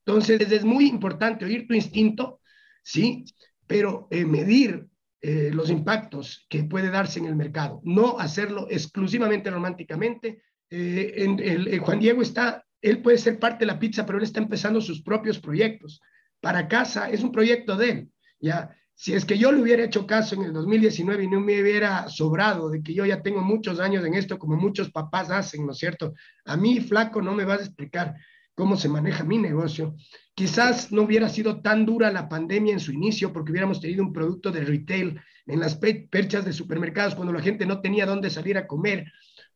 Entonces, 0.05 0.51
es 0.51 0.65
muy 0.65 0.89
importante 0.89 1.45
oír 1.45 1.67
tu 1.69 1.75
instinto, 1.75 2.41
¿sí? 2.83 3.25
Pero 3.67 4.09
eh, 4.11 4.25
medir 4.25 4.87
eh, 5.21 5.51
los 5.53 5.69
impactos 5.69 6.47
que 6.49 6.65
puede 6.65 6.91
darse 6.91 7.19
en 7.19 7.27
el 7.27 7.37
mercado, 7.37 7.83
no 7.85 8.19
hacerlo 8.19 8.67
exclusivamente 8.71 9.51
románticamente. 9.51 10.43
Eh, 10.71 11.15
en, 11.17 11.41
el, 11.41 11.79
Juan 11.81 11.99
Diego 11.99 12.23
está, 12.23 12.65
él 12.81 13.03
puede 13.03 13.19
ser 13.19 13.39
parte 13.39 13.61
de 13.61 13.73
la 13.73 13.79
pizza, 13.79 14.07
pero 14.07 14.19
él 14.19 14.25
está 14.25 14.41
empezando 14.41 14.81
sus 14.81 15.03
propios 15.03 15.39
proyectos. 15.39 16.01
Para 16.41 16.69
casa 16.69 17.11
es 17.11 17.23
un 17.23 17.33
proyecto 17.33 17.77
de 17.77 17.91
él, 17.91 18.09
¿ya? 18.39 18.75
Si 18.95 19.15
es 19.15 19.25
que 19.25 19.39
yo 19.39 19.51
le 19.51 19.63
hubiera 19.63 19.83
hecho 19.83 20.07
caso 20.07 20.35
en 20.35 20.43
el 20.43 20.53
2019 20.53 21.25
y 21.25 21.29
no 21.29 21.41
me 21.41 21.61
hubiera 21.63 22.07
sobrado 22.09 22.69
de 22.69 22.83
que 22.83 22.93
yo 22.93 23.07
ya 23.07 23.23
tengo 23.23 23.41
muchos 23.41 23.81
años 23.81 24.05
en 24.05 24.15
esto, 24.15 24.39
como 24.39 24.57
muchos 24.57 24.91
papás 24.91 25.31
hacen, 25.31 25.65
¿no 25.65 25.73
es 25.73 25.79
cierto? 25.79 26.13
A 26.45 26.57
mí, 26.57 26.81
flaco, 26.81 27.23
no 27.23 27.35
me 27.35 27.47
vas 27.47 27.61
a 27.61 27.65
explicar 27.65 28.15
cómo 28.55 28.77
se 28.77 28.91
maneja 28.91 29.25
mi 29.25 29.39
negocio. 29.39 29.97
Quizás 30.35 30.93
no 30.93 31.03
hubiera 31.03 31.31
sido 31.31 31.63
tan 31.63 31.87
dura 31.87 32.13
la 32.13 32.29
pandemia 32.29 32.75
en 32.75 32.81
su 32.81 32.93
inicio 32.93 33.33
porque 33.33 33.53
hubiéramos 33.53 33.81
tenido 33.81 34.03
un 34.03 34.13
producto 34.13 34.53
de 34.53 34.65
retail 34.65 35.19
en 35.47 35.61
las 35.61 35.77
perchas 35.77 36.45
de 36.45 36.53
supermercados 36.53 37.15
cuando 37.15 37.33
la 37.33 37.41
gente 37.41 37.65
no 37.65 37.81
tenía 37.81 38.05
dónde 38.05 38.29
salir 38.29 38.59
a 38.59 38.67
comer 38.67 39.11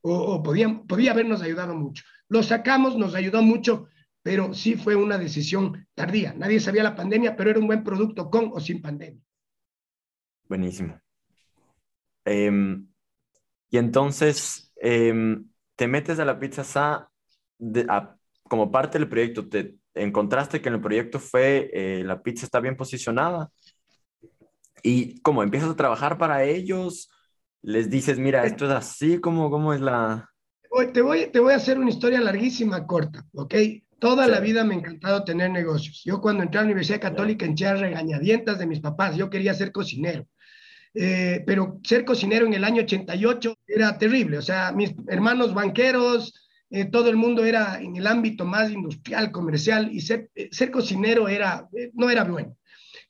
o, 0.06 0.42
podía, 0.42 0.82
podía 0.86 1.12
habernos 1.12 1.40
ayudado 1.40 1.74
mucho. 1.74 2.04
Lo 2.28 2.42
sacamos, 2.42 2.96
nos 2.96 3.14
ayudó 3.14 3.42
mucho, 3.42 3.88
pero 4.22 4.52
sí 4.52 4.74
fue 4.74 4.94
una 4.94 5.16
decisión 5.16 5.86
tardía. 5.94 6.34
Nadie 6.34 6.60
sabía 6.60 6.82
la 6.82 6.94
pandemia, 6.94 7.36
pero 7.36 7.50
era 7.50 7.58
un 7.58 7.66
buen 7.66 7.82
producto 7.82 8.28
con 8.28 8.50
o 8.52 8.60
sin 8.60 8.82
pandemia. 8.82 9.22
Buenísimo. 10.46 11.00
Em, 12.26 12.86
y 13.70 13.78
entonces, 13.78 14.72
em, 14.76 15.48
te 15.74 15.88
metes 15.88 16.18
a 16.18 16.26
la 16.26 16.38
pizza 16.38 16.62
SA 16.62 17.10
como 18.42 18.70
parte 18.70 18.98
del 18.98 19.08
proyecto. 19.08 19.48
¿Te 19.48 19.76
encontraste 19.94 20.60
que 20.60 20.68
en 20.68 20.74
el 20.74 20.80
proyecto 20.82 21.18
fue 21.18 21.70
eh, 21.72 22.04
la 22.04 22.22
pizza 22.22 22.44
está 22.44 22.60
bien 22.60 22.76
posicionada? 22.76 23.50
¿Y 24.82 25.18
cómo 25.22 25.42
empiezas 25.42 25.70
a 25.70 25.76
trabajar 25.76 26.18
para 26.18 26.44
ellos? 26.44 27.08
¿Les 27.64 27.88
dices, 27.88 28.18
mira, 28.18 28.44
esto 28.44 28.66
es 28.66 28.72
así? 28.72 29.18
¿Cómo, 29.18 29.50
cómo 29.50 29.72
es 29.72 29.80
la...? 29.80 30.30
Te 30.92 31.00
voy, 31.00 31.30
te 31.32 31.40
voy 31.40 31.54
a 31.54 31.56
hacer 31.56 31.78
una 31.78 31.88
historia 31.88 32.20
larguísima, 32.20 32.86
corta, 32.86 33.24
¿ok? 33.32 33.54
Toda 33.98 34.26
la 34.26 34.38
vida 34.40 34.64
me 34.64 34.74
ha 34.74 34.78
encantado 34.78 35.24
tener 35.24 35.50
negocios. 35.50 36.02
Yo 36.04 36.20
cuando 36.20 36.42
entré 36.42 36.58
a 36.58 36.62
la 36.62 36.66
Universidad 36.66 37.00
Católica 37.00 37.46
entré 37.46 37.66
a 37.66 37.74
regañadientas 37.74 38.58
de 38.58 38.66
mis 38.66 38.80
papás. 38.80 39.16
Yo 39.16 39.30
quería 39.30 39.54
ser 39.54 39.72
cocinero. 39.72 40.26
Eh, 40.92 41.42
pero 41.46 41.80
ser 41.84 42.04
cocinero 42.04 42.44
en 42.44 42.52
el 42.52 42.64
año 42.64 42.82
88 42.82 43.56
era 43.66 43.96
terrible. 43.96 44.36
O 44.36 44.42
sea, 44.42 44.70
mis 44.72 44.92
hermanos 45.08 45.54
banqueros, 45.54 46.34
eh, 46.68 46.84
todo 46.84 47.08
el 47.08 47.16
mundo 47.16 47.46
era 47.46 47.80
en 47.80 47.96
el 47.96 48.06
ámbito 48.06 48.44
más 48.44 48.70
industrial, 48.70 49.30
comercial, 49.30 49.88
y 49.90 50.02
ser, 50.02 50.28
eh, 50.34 50.50
ser 50.52 50.70
cocinero 50.70 51.28
era, 51.28 51.66
no 51.94 52.10
era 52.10 52.24
bueno. 52.24 52.58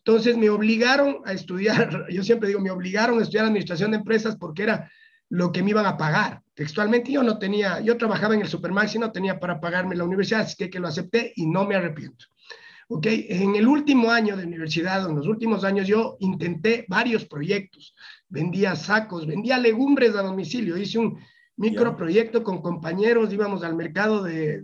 Entonces 0.07 0.37
me 0.37 0.51
obligaron 0.51 1.21
a 1.25 1.33
estudiar, 1.33 2.07
yo 2.11 2.23
siempre 2.23 2.49
digo, 2.49 2.61
me 2.61 2.71
obligaron 2.71 3.19
a 3.19 3.23
estudiar 3.23 3.47
administración 3.47 3.93
de 3.93 3.99
empresas 3.99 4.37
porque 4.37 4.65
era 4.65 4.91
lo 5.31 5.51
que 5.51 5.63
me 5.63 5.71
iban 5.71 5.87
a 5.87 5.97
pagar. 5.97 6.43
Textualmente 6.53 7.11
yo 7.11 7.23
no 7.23 7.39
tenía, 7.39 7.81
yo 7.81 7.97
trabajaba 7.97 8.35
en 8.35 8.43
el 8.43 8.49
Supermax 8.49 8.95
y 8.95 8.99
no 8.99 9.11
tenía 9.11 9.41
para 9.41 9.61
pagarme 9.61 9.97
la 9.97 10.05
universidad, 10.05 10.43
así 10.43 10.57
que, 10.57 10.69
que 10.69 10.79
lo 10.79 10.89
acepté 10.89 11.33
y 11.37 11.47
no 11.47 11.65
me 11.65 11.75
arrepiento. 11.75 12.27
¿ok? 12.89 13.07
En 13.09 13.57
el 13.57 13.67
último 13.67 14.11
año 14.11 14.37
de 14.37 14.45
universidad, 14.45 15.09
en 15.09 15.17
los 15.17 15.27
últimos 15.27 15.65
años, 15.65 15.89
yo 15.89 16.17
intenté 16.21 16.85
varios 16.89 17.25
proyectos. 17.25 17.95
Vendía 18.29 18.77
sacos, 18.77 19.27
vendía 19.27 19.59
legumbres 19.59 20.15
a 20.15 20.23
domicilio. 20.23 20.77
Hice 20.77 20.99
un 20.99 21.19
microproyecto 21.57 22.43
con 22.43 22.61
compañeros, 22.61 23.33
íbamos 23.33 23.65
al 23.65 23.75
mercado 23.75 24.23
de, 24.23 24.63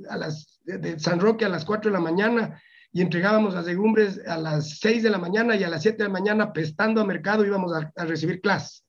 de, 0.64 0.98
San 0.98 1.20
Roque 1.20 1.44
a 1.44 1.48
las 1.48 1.64
4 1.64 1.90
de 1.90 1.96
la 1.96 2.02
mañana 2.02 2.60
y 2.92 3.02
entregábamos 3.02 3.54
las 3.54 3.66
legumbres 3.66 4.20
a 4.26 4.36
las 4.36 4.78
6 4.78 5.02
de 5.02 5.10
la 5.10 5.18
mañana 5.18 5.56
y 5.56 5.62
a 5.62 5.68
las 5.68 5.82
7 5.82 5.98
de 5.98 6.04
la 6.04 6.12
mañana, 6.12 6.52
pestando 6.52 7.00
a 7.00 7.06
mercado, 7.06 7.44
íbamos 7.44 7.72
a, 7.72 8.04
recibir 8.04 8.40
clases. 8.40 8.84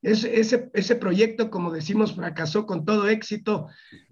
Ese, 0.00 0.70
ese, 0.74 0.96
proyecto, 0.96 1.50
como 1.50 1.72
decimos, 1.72 2.14
fracasó 2.14 2.66
con 2.66 2.84
todo 2.84 3.08
éxito 3.08 3.68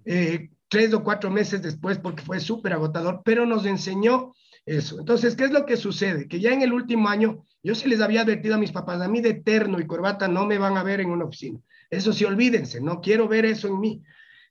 eh, 0.06 0.50
tres 0.68 0.94
o 0.94 1.04
cuatro 1.04 1.30
meses 1.30 1.60
después 1.60 1.98
porque 1.98 2.22
fue 2.22 2.40
súper 2.40 2.72
agotador, 2.72 3.20
pero 3.24 3.44
nos 3.44 3.66
enseñó 3.66 4.32
eso. 4.64 4.98
Entonces, 4.98 5.36
¿qué 5.36 5.44
es 5.44 5.50
lo 5.50 5.66
que 5.66 5.76
sucede? 5.76 6.28
Que 6.28 6.40
ya 6.40 6.52
en 6.52 6.62
el 6.62 6.72
último 6.72 7.08
año, 7.08 7.44
yo 7.62 7.74
se 7.74 7.88
les 7.88 8.00
había 8.00 8.22
advertido 8.22 8.54
a 8.54 8.58
mis 8.58 8.72
papás, 8.72 9.00
a 9.02 9.08
mí 9.08 9.20
de 9.20 9.34
terno 9.34 9.80
y 9.80 9.86
corbata 9.86 10.28
no 10.28 10.46
me 10.46 10.56
van 10.56 10.78
a 10.78 10.82
ver 10.82 11.00
en 11.00 11.10
una 11.10 11.26
oficina. 11.26 11.58
Eso 11.90 12.12
sí, 12.12 12.24
olvídense, 12.24 12.80
no 12.80 13.02
quiero 13.02 13.28
ver 13.28 13.44
eso 13.44 13.68
en 13.68 13.80
mí. 13.80 14.02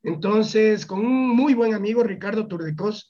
Entonces, 0.03 0.85
con 0.85 0.99
un 0.99 1.29
muy 1.29 1.55
buen 1.55 1.73
amigo, 1.73 2.03
Ricardo 2.03 2.47
Turdecos, 2.47 3.09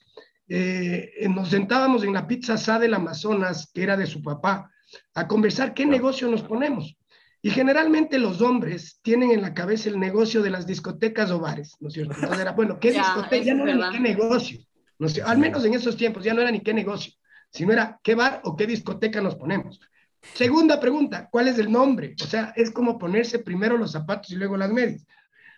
eh, 0.53 1.29
nos 1.29 1.49
sentábamos 1.49 2.03
en 2.03 2.13
la 2.13 2.27
pizza 2.27 2.57
SA 2.57 2.77
del 2.77 2.93
Amazonas, 2.93 3.71
que 3.73 3.83
era 3.83 3.95
de 3.95 4.05
su 4.05 4.21
papá, 4.21 4.69
a 5.13 5.25
conversar 5.25 5.73
qué 5.73 5.85
negocio 5.85 6.27
nos 6.27 6.43
ponemos. 6.43 6.97
Y 7.41 7.51
generalmente 7.51 8.19
los 8.19 8.41
hombres 8.41 8.99
tienen 9.01 9.31
en 9.31 9.41
la 9.41 9.53
cabeza 9.53 9.87
el 9.87 9.97
negocio 9.97 10.43
de 10.43 10.49
las 10.49 10.67
discotecas 10.67 11.31
o 11.31 11.39
bares, 11.39 11.77
¿no 11.79 11.87
es 11.87 11.93
cierto? 11.93 12.13
Entonces 12.15 12.39
era, 12.39 12.51
bueno, 12.51 12.79
¿qué 12.79 12.91
discoteca? 12.91 13.45
Ya 13.45 13.53
no 13.53 13.65
era 13.65 13.91
qué 13.91 13.99
negocio. 14.01 14.59
No 14.99 15.07
sé, 15.07 15.21
al 15.21 15.37
menos 15.37 15.63
en 15.63 15.73
esos 15.73 15.95
tiempos 15.95 16.23
ya 16.23 16.33
no 16.33 16.41
era 16.41 16.51
ni 16.51 16.59
qué 16.59 16.73
negocio, 16.73 17.13
sino 17.49 17.71
era 17.71 17.99
qué 18.03 18.13
bar 18.13 18.41
o 18.43 18.57
qué 18.57 18.67
discoteca 18.67 19.21
nos 19.21 19.35
ponemos. 19.35 19.79
Segunda 20.21 20.81
pregunta, 20.81 21.29
¿cuál 21.31 21.47
es 21.47 21.57
el 21.59 21.71
nombre? 21.71 22.13
O 22.21 22.27
sea, 22.27 22.53
es 22.57 22.71
como 22.71 22.99
ponerse 22.99 23.39
primero 23.39 23.77
los 23.77 23.93
zapatos 23.93 24.29
y 24.31 24.35
luego 24.35 24.57
las 24.57 24.69
medias. 24.69 25.07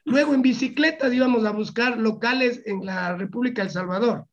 Luego 0.05 0.35
en 0.35 0.43
bicicletas 0.43 1.11
íbamos 1.11 1.45
a 1.45 1.51
buscar 1.51 1.97
locales 1.97 2.61
en 2.65 2.85
la 2.85 3.15
República 3.15 3.63
del 3.63 3.71
Salvador. 3.71 4.27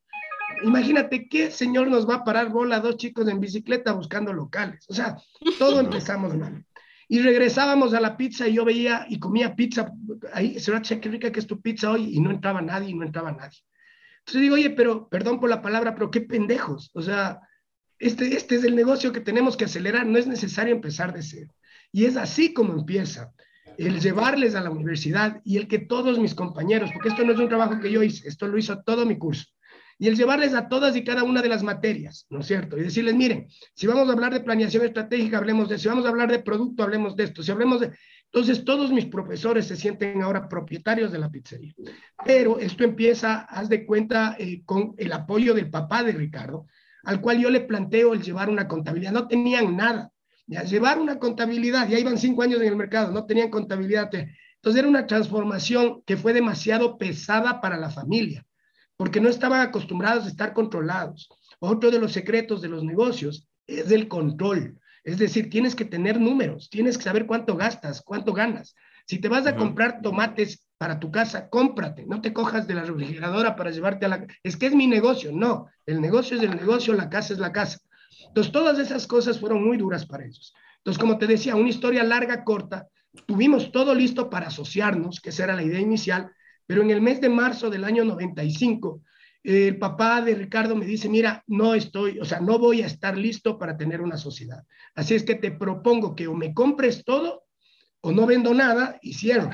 Imagínate 0.62 1.28
qué 1.28 1.50
señor 1.50 1.88
nos 1.88 2.08
va 2.08 2.16
a 2.16 2.24
parar 2.24 2.50
bola 2.50 2.76
a 2.76 2.80
dos 2.80 2.96
chicos 2.96 3.28
en 3.28 3.40
bicicleta 3.40 3.92
buscando 3.92 4.32
locales. 4.32 4.86
O 4.88 4.94
sea, 4.94 5.16
todo 5.58 5.80
empezamos 5.80 6.36
mal. 6.36 6.64
Y 7.08 7.20
regresábamos 7.20 7.92
a 7.94 8.00
la 8.00 8.16
pizza 8.16 8.46
y 8.46 8.54
yo 8.54 8.64
veía 8.64 9.06
y 9.08 9.18
comía 9.18 9.56
pizza. 9.56 9.92
Ahí, 10.32 10.60
se 10.60 11.00
qué 11.00 11.08
rica 11.08 11.32
que 11.32 11.40
es 11.40 11.46
tu 11.46 11.60
pizza 11.60 11.90
hoy. 11.90 12.16
Y 12.16 12.20
no 12.20 12.30
entraba 12.30 12.62
nadie 12.62 12.90
y 12.90 12.94
no 12.94 13.04
entraba 13.04 13.32
nadie. 13.32 13.58
Entonces 14.20 14.42
digo, 14.42 14.54
oye, 14.54 14.70
pero 14.70 15.08
perdón 15.08 15.40
por 15.40 15.50
la 15.50 15.62
palabra, 15.62 15.94
pero 15.94 16.10
qué 16.10 16.20
pendejos. 16.20 16.90
O 16.94 17.02
sea, 17.02 17.40
este, 17.98 18.36
este 18.36 18.56
es 18.56 18.64
el 18.64 18.76
negocio 18.76 19.12
que 19.12 19.20
tenemos 19.20 19.56
que 19.56 19.64
acelerar, 19.64 20.06
no 20.06 20.18
es 20.18 20.26
necesario 20.26 20.74
empezar 20.74 21.12
de 21.12 21.22
cero. 21.22 21.54
Y 21.92 22.04
es 22.04 22.16
así 22.16 22.52
como 22.52 22.72
empieza 22.72 23.32
el 23.76 24.00
llevarles 24.00 24.54
a 24.54 24.60
la 24.60 24.70
universidad 24.70 25.40
y 25.44 25.56
el 25.56 25.68
que 25.68 25.78
todos 25.78 26.18
mis 26.18 26.34
compañeros, 26.34 26.90
porque 26.92 27.08
esto 27.08 27.24
no 27.24 27.32
es 27.32 27.38
un 27.38 27.48
trabajo 27.48 27.80
que 27.80 27.90
yo 27.90 28.02
hice, 28.02 28.28
esto 28.28 28.46
lo 28.46 28.58
hizo 28.58 28.82
todo 28.82 29.06
mi 29.06 29.18
curso, 29.18 29.46
y 30.00 30.08
el 30.08 30.16
llevarles 30.16 30.54
a 30.54 30.68
todas 30.68 30.96
y 30.96 31.04
cada 31.04 31.22
una 31.22 31.42
de 31.42 31.48
las 31.48 31.62
materias, 31.62 32.26
¿no 32.30 32.40
es 32.40 32.46
cierto? 32.46 32.76
Y 32.76 32.82
decirles, 32.82 33.14
miren, 33.14 33.46
si 33.74 33.86
vamos 33.86 34.08
a 34.08 34.12
hablar 34.12 34.32
de 34.32 34.40
planeación 34.40 34.84
estratégica, 34.84 35.36
hablemos 35.38 35.68
de 35.68 35.78
si 35.78 35.88
vamos 35.88 36.06
a 36.06 36.08
hablar 36.08 36.30
de 36.30 36.38
producto, 36.38 36.82
hablemos 36.82 37.14
de 37.14 37.24
esto, 37.24 37.42
si 37.42 37.52
hablemos 37.52 37.80
de, 37.80 37.92
entonces, 38.32 38.64
todos 38.64 38.92
mis 38.92 39.06
profesores 39.06 39.66
se 39.66 39.76
sienten 39.76 40.22
ahora 40.22 40.48
propietarios 40.48 41.10
de 41.10 41.18
la 41.18 41.30
pizzería. 41.30 41.74
Pero 42.24 42.60
esto 42.60 42.84
empieza, 42.84 43.40
haz 43.40 43.68
de 43.68 43.84
cuenta, 43.84 44.36
eh, 44.38 44.62
con 44.64 44.94
el 44.98 45.12
apoyo 45.12 45.52
del 45.52 45.68
papá 45.68 46.04
de 46.04 46.12
Ricardo, 46.12 46.66
al 47.02 47.20
cual 47.20 47.40
yo 47.40 47.50
le 47.50 47.60
planteo 47.60 48.14
el 48.14 48.22
llevar 48.22 48.48
una 48.48 48.68
contabilidad. 48.68 49.10
No 49.10 49.26
tenían 49.26 49.76
nada. 49.76 50.12
Ya, 50.46 50.62
llevar 50.62 51.00
una 51.00 51.18
contabilidad, 51.18 51.88
ya 51.88 51.98
iban 51.98 52.18
cinco 52.18 52.42
años 52.42 52.60
en 52.60 52.68
el 52.68 52.76
mercado, 52.76 53.10
no 53.10 53.26
tenían 53.26 53.50
contabilidad. 53.50 54.10
Entonces 54.14 54.78
era 54.78 54.88
una 54.88 55.08
transformación 55.08 56.02
que 56.06 56.16
fue 56.16 56.32
demasiado 56.32 56.98
pesada 56.98 57.60
para 57.60 57.78
la 57.78 57.90
familia, 57.90 58.46
porque 59.00 59.18
no 59.18 59.30
estaban 59.30 59.62
acostumbrados 59.62 60.26
a 60.26 60.28
estar 60.28 60.52
controlados. 60.52 61.30
Otro 61.58 61.90
de 61.90 61.98
los 61.98 62.12
secretos 62.12 62.60
de 62.60 62.68
los 62.68 62.84
negocios 62.84 63.48
es 63.66 63.90
el 63.92 64.08
control. 64.08 64.78
Es 65.04 65.16
decir, 65.16 65.48
tienes 65.48 65.74
que 65.74 65.86
tener 65.86 66.20
números, 66.20 66.68
tienes 66.68 66.98
que 66.98 67.04
saber 67.04 67.24
cuánto 67.24 67.56
gastas, 67.56 68.02
cuánto 68.02 68.34
ganas. 68.34 68.74
Si 69.06 69.18
te 69.18 69.30
vas 69.30 69.46
a 69.46 69.56
comprar 69.56 70.02
tomates 70.02 70.66
para 70.76 71.00
tu 71.00 71.10
casa, 71.10 71.48
cómprate, 71.48 72.04
no 72.04 72.20
te 72.20 72.34
cojas 72.34 72.66
de 72.66 72.74
la 72.74 72.82
refrigeradora 72.82 73.56
para 73.56 73.70
llevarte 73.70 74.04
a 74.04 74.10
la... 74.10 74.26
Es 74.42 74.58
que 74.58 74.66
es 74.66 74.74
mi 74.74 74.86
negocio, 74.86 75.32
no, 75.32 75.68
el 75.86 76.02
negocio 76.02 76.36
es 76.36 76.42
el 76.42 76.54
negocio, 76.54 76.92
la 76.92 77.08
casa 77.08 77.32
es 77.32 77.38
la 77.38 77.52
casa. 77.52 77.78
Entonces, 78.26 78.52
todas 78.52 78.78
esas 78.78 79.06
cosas 79.06 79.40
fueron 79.40 79.64
muy 79.64 79.78
duras 79.78 80.04
para 80.04 80.26
ellos. 80.26 80.52
Entonces, 80.76 81.00
como 81.00 81.16
te 81.16 81.26
decía, 81.26 81.56
una 81.56 81.70
historia 81.70 82.04
larga, 82.04 82.44
corta, 82.44 82.86
tuvimos 83.24 83.72
todo 83.72 83.94
listo 83.94 84.28
para 84.28 84.48
asociarnos, 84.48 85.20
que 85.22 85.30
esa 85.30 85.44
era 85.44 85.56
la 85.56 85.62
idea 85.62 85.80
inicial, 85.80 86.30
pero 86.70 86.82
en 86.82 86.92
el 86.92 87.00
mes 87.00 87.20
de 87.20 87.28
marzo 87.28 87.68
del 87.68 87.82
año 87.82 88.04
95 88.04 89.02
el 89.42 89.76
papá 89.80 90.22
de 90.22 90.36
Ricardo 90.36 90.76
me 90.76 90.86
dice, 90.86 91.08
mira, 91.08 91.42
no 91.48 91.74
estoy, 91.74 92.20
o 92.20 92.24
sea, 92.24 92.38
no 92.38 92.60
voy 92.60 92.82
a 92.82 92.86
estar 92.86 93.18
listo 93.18 93.58
para 93.58 93.76
tener 93.76 94.00
una 94.00 94.16
sociedad. 94.16 94.62
Así 94.94 95.16
es 95.16 95.24
que 95.24 95.34
te 95.34 95.50
propongo 95.50 96.14
que 96.14 96.28
o 96.28 96.34
me 96.36 96.54
compres 96.54 97.04
todo 97.04 97.42
o 98.02 98.12
no 98.12 98.24
vendo 98.24 98.54
nada 98.54 99.00
y 99.02 99.14
cierro. 99.14 99.50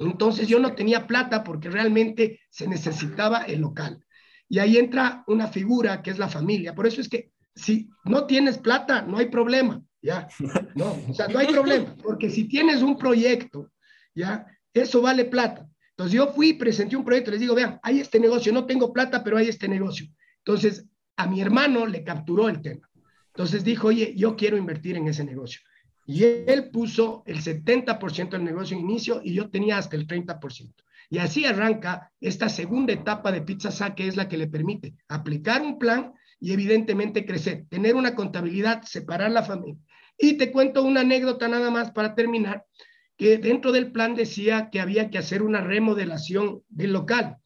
Entonces 0.00 0.48
yo 0.48 0.58
no 0.58 0.74
tenía 0.74 1.06
plata 1.06 1.44
porque 1.44 1.70
realmente 1.70 2.40
se 2.50 2.66
necesitaba 2.66 3.42
el 3.44 3.60
local. 3.60 4.04
Y 4.48 4.58
ahí 4.58 4.78
entra 4.78 5.22
una 5.28 5.46
figura 5.46 6.02
que 6.02 6.10
es 6.10 6.18
la 6.18 6.28
familia. 6.28 6.74
Por 6.74 6.88
eso 6.88 7.00
es 7.00 7.08
que 7.08 7.30
si 7.54 7.88
no 8.04 8.26
tienes 8.26 8.58
plata, 8.58 9.02
no 9.02 9.18
hay 9.18 9.26
problema, 9.26 9.80
¿ya? 10.02 10.26
No, 10.74 10.98
o 11.08 11.14
sea, 11.14 11.28
no 11.28 11.38
hay 11.38 11.46
problema, 11.46 11.94
porque 12.02 12.30
si 12.30 12.48
tienes 12.48 12.82
un 12.82 12.98
proyecto, 12.98 13.70
¿ya? 14.12 14.44
Eso 14.74 15.00
vale 15.02 15.26
plata. 15.26 15.68
Entonces 16.02 16.18
yo 16.18 16.32
fui, 16.34 16.54
presenté 16.54 16.96
un 16.96 17.04
proyecto, 17.04 17.30
les 17.30 17.38
digo, 17.38 17.54
vean, 17.54 17.78
hay 17.80 18.00
este 18.00 18.18
negocio, 18.18 18.52
no 18.52 18.66
tengo 18.66 18.92
plata, 18.92 19.22
pero 19.22 19.36
hay 19.36 19.48
este 19.48 19.68
negocio. 19.68 20.08
Entonces 20.38 20.84
a 21.16 21.28
mi 21.28 21.40
hermano 21.40 21.86
le 21.86 22.02
capturó 22.02 22.48
el 22.48 22.60
tema. 22.60 22.90
Entonces 23.28 23.62
dijo, 23.62 23.86
oye, 23.86 24.12
yo 24.16 24.34
quiero 24.34 24.56
invertir 24.56 24.96
en 24.96 25.06
ese 25.06 25.22
negocio. 25.22 25.60
Y 26.04 26.24
él 26.24 26.70
puso 26.72 27.22
el 27.24 27.40
70% 27.40 28.30
del 28.30 28.42
negocio 28.42 28.76
en 28.76 28.82
inicio 28.82 29.20
y 29.22 29.34
yo 29.34 29.48
tenía 29.48 29.78
hasta 29.78 29.94
el 29.94 30.08
30%. 30.08 30.74
Y 31.08 31.18
así 31.18 31.44
arranca 31.44 32.10
esta 32.20 32.48
segunda 32.48 32.92
etapa 32.92 33.30
de 33.30 33.42
Pizza 33.42 33.70
Sa, 33.70 33.94
que 33.94 34.08
es 34.08 34.16
la 34.16 34.26
que 34.26 34.38
le 34.38 34.48
permite 34.48 34.96
aplicar 35.06 35.62
un 35.62 35.78
plan 35.78 36.14
y 36.40 36.52
evidentemente 36.52 37.24
crecer, 37.24 37.66
tener 37.68 37.94
una 37.94 38.16
contabilidad, 38.16 38.82
separar 38.82 39.30
la 39.30 39.44
familia. 39.44 39.78
Y 40.18 40.36
te 40.36 40.50
cuento 40.50 40.82
una 40.82 41.02
anécdota 41.02 41.46
nada 41.46 41.70
más 41.70 41.92
para 41.92 42.16
terminar 42.16 42.64
que 43.22 43.38
dentro 43.38 43.70
del 43.70 43.92
plan 43.92 44.16
decía 44.16 44.68
que 44.68 44.80
había 44.80 45.08
que 45.08 45.16
hacer 45.16 45.44
una 45.44 45.60
remodelación 45.60 46.62
del 46.68 46.92
local. 46.92 47.36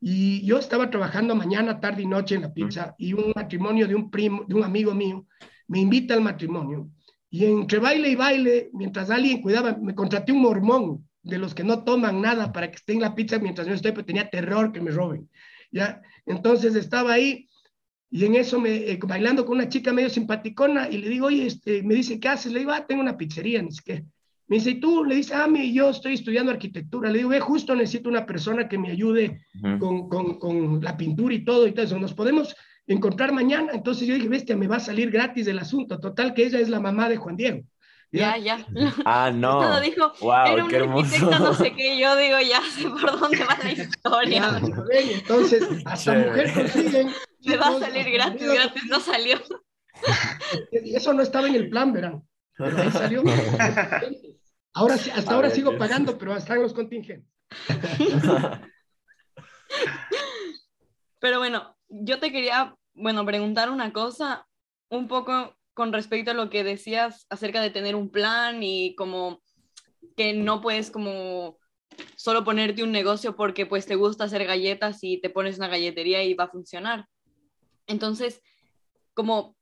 Y 0.00 0.44
yo 0.44 0.58
estaba 0.58 0.90
trabajando 0.90 1.36
mañana, 1.36 1.78
tarde 1.78 2.02
y 2.02 2.06
noche 2.06 2.34
en 2.34 2.42
la 2.42 2.52
pizza 2.52 2.96
y 2.98 3.12
un 3.12 3.32
matrimonio 3.36 3.86
de 3.86 3.94
un 3.94 4.10
primo, 4.10 4.44
de 4.48 4.56
un 4.56 4.64
amigo 4.64 4.92
mío, 4.92 5.28
me 5.68 5.78
invita 5.78 6.14
al 6.14 6.20
matrimonio. 6.20 6.90
Y 7.30 7.44
entre 7.44 7.78
baile 7.78 8.08
y 8.08 8.16
baile, 8.16 8.70
mientras 8.72 9.08
alguien 9.08 9.40
cuidaba, 9.40 9.78
me 9.80 9.94
contraté 9.94 10.32
un 10.32 10.42
mormón 10.42 11.08
de 11.22 11.38
los 11.38 11.54
que 11.54 11.62
no 11.62 11.84
toman 11.84 12.20
nada 12.20 12.52
para 12.52 12.68
que 12.68 12.78
esté 12.78 12.94
en 12.94 13.02
la 13.02 13.14
pizza 13.14 13.38
mientras 13.38 13.68
yo 13.68 13.74
estoy, 13.74 13.92
pero 13.92 14.04
tenía 14.04 14.28
terror 14.30 14.72
que 14.72 14.80
me 14.80 14.90
roben. 14.90 15.30
¿ya? 15.70 16.02
Entonces 16.26 16.74
estaba 16.74 17.12
ahí 17.12 17.48
Y 18.10 18.24
en 18.24 18.34
eso, 18.34 18.58
me, 18.60 18.70
eh, 18.74 18.98
bailando 19.06 19.44
con 19.46 19.58
una 19.58 19.68
chica 19.68 19.92
medio 19.92 20.10
simpaticona, 20.10 20.88
y 20.90 20.98
le 20.98 21.08
digo, 21.08 21.26
oye, 21.26 21.46
este, 21.46 21.84
me 21.84 21.94
dice, 21.94 22.18
¿qué 22.18 22.28
haces? 22.28 22.52
Le 22.52 22.60
digo, 22.60 22.72
ah, 22.72 22.84
tengo 22.86 23.02
una 23.02 23.16
pizzería, 23.16 23.62
ni 23.62 23.70
siquiera. 23.72 24.02
Me 24.50 24.56
dice, 24.56 24.70
¿y 24.70 24.80
tú? 24.80 25.04
Le 25.04 25.14
dice, 25.14 25.32
ah, 25.32 25.46
mi, 25.46 25.72
yo 25.72 25.90
estoy 25.90 26.14
estudiando 26.14 26.50
arquitectura. 26.50 27.08
Le 27.08 27.18
digo, 27.18 27.30
ve, 27.30 27.38
justo 27.38 27.72
necesito 27.76 28.08
una 28.08 28.26
persona 28.26 28.68
que 28.68 28.78
me 28.78 28.90
ayude 28.90 29.46
con, 29.78 30.08
con, 30.08 30.40
con, 30.40 30.80
la 30.82 30.96
pintura 30.96 31.32
y 31.32 31.44
todo 31.44 31.68
y 31.68 31.72
todo 31.72 31.84
eso. 31.84 32.00
Nos 32.00 32.14
podemos 32.14 32.56
encontrar 32.88 33.32
mañana. 33.32 33.70
Entonces 33.72 34.08
yo 34.08 34.14
dije, 34.16 34.28
bestia, 34.28 34.56
me 34.56 34.66
va 34.66 34.78
a 34.78 34.80
salir 34.80 35.12
gratis 35.12 35.46
el 35.46 35.60
asunto. 35.60 36.00
Total, 36.00 36.34
que 36.34 36.46
ella 36.46 36.58
es 36.58 36.68
la 36.68 36.80
mamá 36.80 37.08
de 37.08 37.16
Juan 37.16 37.36
Diego. 37.36 37.60
Ya, 38.10 38.38
ya. 38.38 38.66
Ah, 39.04 39.30
no. 39.34 39.60
Todo 39.60 39.80
dijo, 39.80 40.12
wow, 40.20 40.46
era 40.46 40.64
un 40.64 40.68
qué 40.68 40.76
hermoso. 40.78 41.14
arquitecto, 41.14 41.38
no 41.38 41.54
sé 41.54 41.72
qué. 41.76 42.00
Yo 42.00 42.16
digo, 42.16 42.40
ya 42.40 42.60
sé 42.62 42.88
por 42.88 43.20
dónde 43.20 43.44
va 43.44 43.56
la 43.62 43.72
historia. 43.72 44.60
Ya, 44.60 45.12
entonces, 45.12 45.62
hasta 45.84 46.14
mujer 46.14 46.52
consiguen. 46.52 47.10
Me 47.44 47.56
va 47.56 47.68
a 47.68 47.78
salir 47.78 48.10
gratis, 48.10 48.52
gratis 48.52 48.82
no 48.88 48.98
salió. 48.98 49.38
Eso 50.72 51.12
no 51.12 51.22
estaba 51.22 51.46
en 51.46 51.54
el 51.54 51.70
plan, 51.70 51.92
verán. 51.92 52.20
Pero 52.58 52.76
ahí 52.76 52.90
salió. 52.90 53.22
Ahora, 54.72 54.96
sí- 54.98 55.10
hasta 55.10 55.32
A 55.32 55.34
ahora 55.34 55.48
ver, 55.48 55.56
sigo 55.56 55.76
pagando, 55.76 56.16
pero 56.18 56.36
están 56.36 56.62
los 56.62 56.72
contingentes. 56.72 57.28
Pero 61.18 61.38
bueno, 61.38 61.76
yo 61.88 62.18
te 62.18 62.32
quería, 62.32 62.74
bueno, 62.94 63.24
preguntar 63.26 63.70
una 63.70 63.92
cosa, 63.92 64.46
un 64.88 65.06
poco 65.08 65.56
con 65.74 65.92
respecto 65.92 66.30
a 66.30 66.34
lo 66.34 66.50
que 66.50 66.64
decías 66.64 67.26
acerca 67.30 67.60
de 67.60 67.70
tener 67.70 67.94
un 67.94 68.10
plan 68.10 68.62
y 68.62 68.94
como 68.96 69.42
que 70.16 70.32
no 70.32 70.60
puedes 70.60 70.90
como 70.90 71.58
solo 72.16 72.44
ponerte 72.44 72.82
un 72.82 72.92
negocio 72.92 73.36
porque 73.36 73.66
pues 73.66 73.86
te 73.86 73.94
gusta 73.96 74.24
hacer 74.24 74.44
galletas 74.46 74.98
y 75.02 75.20
te 75.20 75.30
pones 75.30 75.58
una 75.58 75.68
galletería 75.68 76.22
y 76.22 76.34
va 76.34 76.44
a 76.44 76.50
funcionar. 76.50 77.06
Entonces, 77.86 78.40
como 79.14 79.56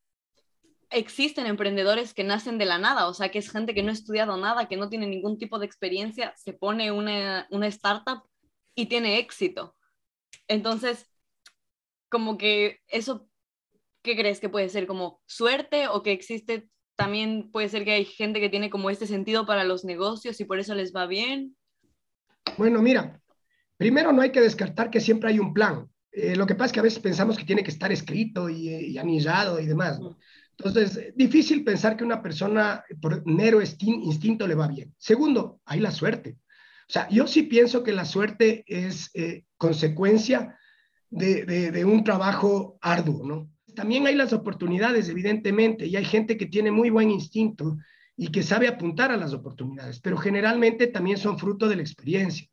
existen 0.90 1.46
emprendedores 1.46 2.14
que 2.14 2.24
nacen 2.24 2.58
de 2.58 2.64
la 2.64 2.78
nada, 2.78 3.08
o 3.08 3.14
sea, 3.14 3.30
que 3.30 3.38
es 3.38 3.50
gente 3.50 3.74
que 3.74 3.82
no 3.82 3.90
ha 3.90 3.92
estudiado 3.92 4.36
nada, 4.36 4.68
que 4.68 4.76
no 4.76 4.88
tiene 4.88 5.06
ningún 5.06 5.38
tipo 5.38 5.58
de 5.58 5.66
experiencia, 5.66 6.32
se 6.36 6.52
pone 6.52 6.92
una, 6.92 7.46
una 7.50 7.66
startup 7.66 8.22
y 8.74 8.86
tiene 8.86 9.18
éxito. 9.18 9.76
Entonces, 10.46 11.06
como 12.08 12.38
que 12.38 12.78
eso, 12.88 13.28
¿qué 14.02 14.16
crees 14.16 14.40
que 14.40 14.48
puede 14.48 14.68
ser? 14.68 14.86
¿Como 14.86 15.20
suerte 15.26 15.88
o 15.88 16.02
que 16.02 16.12
existe 16.12 16.68
también 16.96 17.50
puede 17.52 17.68
ser 17.68 17.84
que 17.84 17.92
hay 17.92 18.04
gente 18.04 18.40
que 18.40 18.48
tiene 18.48 18.70
como 18.70 18.90
este 18.90 19.06
sentido 19.06 19.46
para 19.46 19.64
los 19.64 19.84
negocios 19.84 20.40
y 20.40 20.44
por 20.44 20.58
eso 20.58 20.74
les 20.74 20.94
va 20.94 21.06
bien? 21.06 21.56
Bueno, 22.56 22.82
mira, 22.82 23.20
primero 23.76 24.12
no 24.12 24.22
hay 24.22 24.32
que 24.32 24.40
descartar 24.40 24.90
que 24.90 25.00
siempre 25.00 25.30
hay 25.30 25.38
un 25.38 25.52
plan. 25.52 25.88
Eh, 26.10 26.34
lo 26.34 26.46
que 26.46 26.54
pasa 26.54 26.66
es 26.66 26.72
que 26.72 26.80
a 26.80 26.84
veces 26.84 26.98
pensamos 26.98 27.36
que 27.36 27.44
tiene 27.44 27.62
que 27.62 27.70
estar 27.70 27.92
escrito 27.92 28.48
y, 28.48 28.70
eh, 28.70 28.82
y 28.82 28.98
anillado 28.98 29.60
y 29.60 29.66
demás. 29.66 30.00
¿no? 30.00 30.18
Entonces, 30.58 30.96
eh, 30.96 31.12
difícil 31.16 31.62
pensar 31.64 31.96
que 31.96 32.04
una 32.04 32.20
persona 32.20 32.82
por 33.00 33.24
mero 33.26 33.60
instinto 33.62 34.46
le 34.46 34.54
va 34.54 34.66
bien. 34.68 34.92
Segundo, 34.98 35.60
hay 35.64 35.80
la 35.80 35.90
suerte. 35.92 36.36
O 36.88 36.92
sea, 36.92 37.08
yo 37.10 37.26
sí 37.26 37.42
pienso 37.42 37.82
que 37.82 37.92
la 37.92 38.04
suerte 38.04 38.64
es 38.66 39.10
eh, 39.14 39.44
consecuencia 39.56 40.56
de, 41.10 41.44
de- 41.44 41.70
de 41.70 41.84
un 41.84 42.02
trabajo 42.02 42.78
arduo, 42.80 43.24
¿no? 43.26 43.50
También 43.74 44.06
hay 44.06 44.16
las 44.16 44.32
oportunidades, 44.32 45.08
evidentemente, 45.08 45.86
y 45.86 45.94
hay 45.96 46.04
gente 46.04 46.36
que 46.36 46.46
tiene 46.46 46.72
muy 46.72 46.90
buen 46.90 47.10
instinto 47.10 47.76
y 48.16 48.28
que 48.32 48.42
sabe 48.42 48.66
apuntar 48.66 49.12
a 49.12 49.16
las 49.16 49.32
oportunidades, 49.32 50.00
pero 50.00 50.16
generalmente 50.16 50.88
también 50.88 51.18
son 51.18 51.38
fruto 51.38 51.68
de 51.68 51.76
la 51.76 51.82
experiencia. 51.82 52.48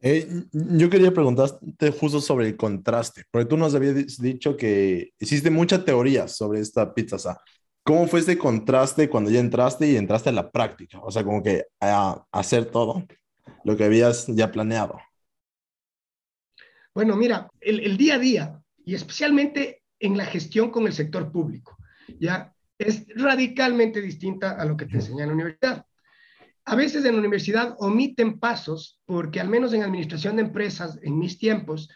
Eh, 0.00 0.44
yo 0.52 0.88
quería 0.88 1.12
preguntarte 1.12 1.90
justo 1.90 2.20
sobre 2.20 2.46
el 2.46 2.56
contraste, 2.56 3.24
porque 3.30 3.46
tú 3.48 3.56
nos 3.56 3.74
habías 3.74 4.18
dicho 4.18 4.56
que 4.56 5.10
hiciste 5.18 5.50
mucha 5.50 5.84
teoría 5.84 6.28
sobre 6.28 6.60
esta 6.60 6.94
pizza 6.94 7.18
sa. 7.18 7.40
¿Cómo 7.82 8.06
fue 8.06 8.20
este 8.20 8.38
contraste 8.38 9.08
cuando 9.08 9.30
ya 9.30 9.40
entraste 9.40 9.90
y 9.90 9.96
entraste 9.96 10.28
a 10.28 10.32
la 10.32 10.50
práctica? 10.50 11.00
O 11.00 11.10
sea, 11.10 11.24
como 11.24 11.42
que 11.42 11.64
a 11.80 12.24
hacer 12.30 12.66
todo 12.66 13.04
lo 13.64 13.76
que 13.76 13.84
habías 13.84 14.26
ya 14.28 14.52
planeado. 14.52 14.98
Bueno, 16.94 17.16
mira, 17.16 17.48
el, 17.60 17.80
el 17.80 17.96
día 17.96 18.16
a 18.16 18.18
día, 18.18 18.62
y 18.84 18.94
especialmente 18.94 19.82
en 19.98 20.16
la 20.16 20.26
gestión 20.26 20.70
con 20.70 20.86
el 20.86 20.92
sector 20.92 21.32
público, 21.32 21.76
ya 22.20 22.54
es 22.78 23.06
radicalmente 23.16 24.00
distinta 24.00 24.52
a 24.52 24.64
lo 24.64 24.76
que 24.76 24.86
te 24.86 24.96
enseñan 24.96 25.22
en 25.22 25.28
la 25.28 25.34
universidad. 25.34 25.86
A 26.68 26.74
veces 26.74 27.02
en 27.06 27.12
la 27.12 27.20
universidad 27.20 27.76
omiten 27.78 28.38
pasos 28.38 29.00
porque 29.06 29.40
al 29.40 29.48
menos 29.48 29.72
en 29.72 29.82
administración 29.82 30.36
de 30.36 30.42
empresas, 30.42 30.98
en 31.00 31.18
mis 31.18 31.38
tiempos, 31.38 31.88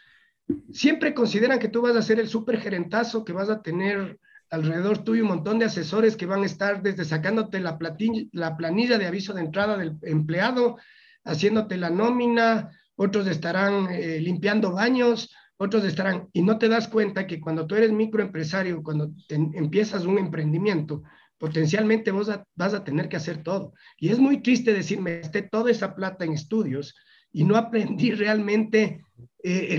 siempre 0.71 1.13
consideran 1.13 1.59
que 1.59 1.67
tú 1.67 1.83
vas 1.83 1.95
a 1.95 2.01
ser 2.01 2.19
el 2.19 2.27
supergerentazo, 2.27 3.23
que 3.23 3.33
vas 3.33 3.51
a 3.51 3.61
tener 3.61 4.19
alrededor 4.49 5.03
tuyo 5.03 5.21
un 5.21 5.29
montón 5.29 5.59
de 5.59 5.65
asesores 5.65 6.17
que 6.17 6.25
van 6.25 6.41
a 6.41 6.47
estar 6.47 6.81
desde 6.81 7.05
sacándote 7.05 7.59
la, 7.59 7.77
planilla 7.77 8.97
de 8.97 9.05
aviso 9.05 9.35
de 9.35 9.41
entrada 9.41 9.77
del 9.77 9.95
empleado, 10.01 10.77
haciéndote 11.23 11.77
la 11.77 11.91
nómina, 11.91 12.71
otros 12.95 13.27
estarán 13.27 13.89
eh, 13.91 14.19
limpiando 14.21 14.71
baños, 14.71 15.35
otros 15.57 15.83
estarán, 15.85 16.29
y 16.33 16.41
no 16.41 16.57
te 16.57 16.67
das 16.67 16.87
cuenta 16.87 17.27
que 17.27 17.39
cuando 17.39 17.67
tú 17.67 17.75
eres 17.75 17.91
microempresario, 17.91 18.81
cuando 18.81 19.11
empiezas 19.29 20.05
un 20.05 20.17
emprendimiento, 20.17 21.03
potencialmente 21.37 22.11
vos 22.11 22.31
vas 22.55 22.73
a 22.73 22.83
tener 22.83 23.09
que 23.09 23.17
hacer 23.17 23.43
todo. 23.43 23.73
Y 23.97 24.09
es 24.09 24.19
muy 24.19 24.41
triste 24.41 24.73
decirme, 24.73 25.19
gasté 25.19 25.43
toda 25.43 25.71
esa 25.71 25.95
plata 25.95 26.25
en 26.25 26.33
estudios 26.33 26.95
y 27.31 27.43
no 27.43 27.57
aprendí 27.57 28.11
realmente 28.11 29.03
eh, 29.43 29.75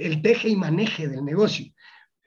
el, 0.00 0.22
teje 0.22 0.48
y 0.48 0.56
maneje 0.56 1.08
del 1.08 1.24
negocio. 1.24 1.72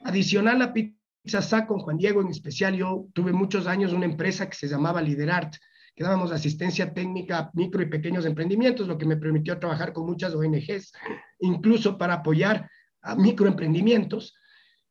Adicional 0.02 0.62
a 0.62 0.74
Pizza 0.74 1.42
Sa 1.42 1.68
con 1.68 1.80
Juan 1.80 1.98
Diego 1.98 2.22
en 2.22 2.30
especial, 2.30 2.76
yo 2.76 3.08
tuve 3.14 3.34
muchos 3.34 3.68
años 3.68 3.94
una 3.94 4.06
empresa 4.06 4.50
que 4.50 4.56
se 4.56 4.68
llamaba 4.68 5.02
Liderart, 5.02 5.56
que 5.96 6.04
dábamos 6.04 6.32
asistencia 6.32 6.94
técnica 6.94 7.40
a 7.40 7.52
micro 7.54 7.82
y 7.82 7.88
pequeños 7.88 8.26
emprendimientos, 8.26 8.88
lo 8.88 8.98
que 8.98 9.06
me 9.06 9.18
permitió 9.18 9.60
trabajar 9.60 9.92
con 9.92 10.06
muchas 10.06 10.34
ONGs, 10.34 10.94
incluso 11.40 11.98
para 11.98 12.16
apoyar 12.16 12.70
a 13.02 13.16
microemprendimientos. 13.16 14.34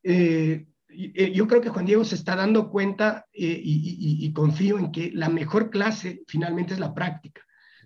Eh, 0.03 0.67
yo 0.99 1.47
creo 1.47 1.61
que 1.61 1.69
Juan 1.69 1.87
Diego 1.87 2.05
se 2.05 2.17
está 2.17 2.35
dando 2.35 2.71
cuenta 2.71 3.27
eh, 3.33 3.61
y, 3.63 4.33
confío 4.33 4.79
en 4.79 4.91
que 4.91 5.13
la 5.15 5.29
mejor 5.29 5.71
clase 5.71 6.23
finalmente 6.27 6.75
es 6.75 6.81
la 6.81 6.93
práctica. 6.93 7.43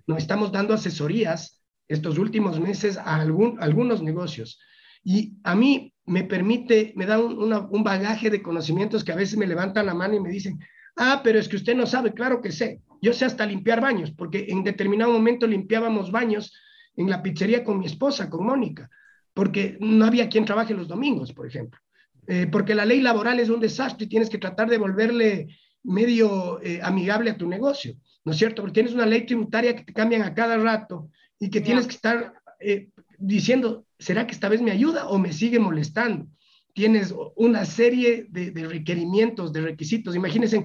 Nos 0.06 0.18
estamos 0.18 0.50
dando 0.50 0.72
asesorías 0.72 1.62
estos 1.88 2.16
últimos 2.16 2.58
meses 2.58 2.96
a 2.96 3.16
algún, 3.16 3.58
algunos 3.60 4.02
negocios 4.02 4.58
y 5.04 5.34
a 5.44 5.54
mí 5.54 5.92
me 6.06 6.24
permite, 6.24 6.94
me 6.96 7.04
da 7.04 7.18
un, 7.18 7.52
un 7.52 7.84
bagaje 7.84 8.30
de 8.30 8.42
conocimientos 8.42 9.04
que 9.04 9.12
a 9.12 9.16
veces 9.16 9.36
me 9.36 9.46
levantan 9.46 9.86
la 9.86 9.94
mano 9.94 10.14
y 10.14 10.20
me 10.20 10.30
dicen, 10.30 10.58
ah, 10.96 11.20
pero 11.22 11.38
es 11.38 11.48
que 11.48 11.56
usted 11.56 11.76
no 11.76 11.84
sabe, 11.84 12.14
claro 12.14 12.40
que 12.40 12.50
sé. 12.50 12.80
Yo 13.02 13.12
sé 13.12 13.26
hasta 13.26 13.44
limpiar 13.44 13.82
baños, 13.82 14.10
porque 14.12 14.46
en 14.48 14.64
determinado 14.64 15.12
momento 15.12 15.46
limpiábamos 15.46 16.10
baños 16.10 16.54
en 16.96 17.10
la 17.10 17.22
pizzería 17.22 17.62
con 17.62 17.78
mi 17.78 17.86
esposa, 17.86 18.30
con 18.30 18.46
Mónica, 18.46 18.88
porque 19.34 19.76
no 19.80 20.06
había 20.06 20.30
quien 20.30 20.46
trabaje 20.46 20.72
los 20.72 20.88
domingos, 20.88 21.32
por 21.32 21.46
ejemplo. 21.46 21.78
Eh, 22.26 22.46
porque 22.50 22.74
la 22.74 22.84
ley 22.84 23.00
laboral 23.00 23.40
es 23.40 23.48
un 23.48 23.60
desastre 23.60 24.04
y 24.06 24.08
tienes 24.08 24.30
que 24.30 24.38
tratar 24.38 24.68
de 24.68 24.78
volverle 24.78 25.48
medio 25.82 26.62
eh, 26.62 26.80
amigable 26.82 27.30
a 27.30 27.36
tu 27.36 27.48
negocio, 27.48 27.94
¿no 28.24 28.32
es 28.32 28.38
cierto? 28.38 28.62
Porque 28.62 28.74
tienes 28.74 28.94
una 28.94 29.06
ley 29.06 29.26
tributaria 29.26 29.74
que 29.74 29.84
te 29.84 29.92
cambian 29.92 30.22
a 30.22 30.34
cada 30.34 30.56
rato 30.56 31.10
y 31.40 31.50
que 31.50 31.60
tienes 31.60 31.86
que 31.86 31.96
estar 31.96 32.34
eh, 32.60 32.88
diciendo, 33.18 33.84
¿será 33.98 34.26
que 34.26 34.34
esta 34.34 34.48
vez 34.48 34.62
me 34.62 34.70
ayuda 34.70 35.08
o 35.08 35.18
me 35.18 35.32
sigue 35.32 35.58
molestando? 35.58 36.28
Tienes 36.72 37.12
una 37.34 37.64
serie 37.64 38.26
de, 38.30 38.52
de 38.52 38.68
requerimientos, 38.68 39.52
de 39.52 39.60
requisitos. 39.60 40.14
Imagínense 40.14 40.64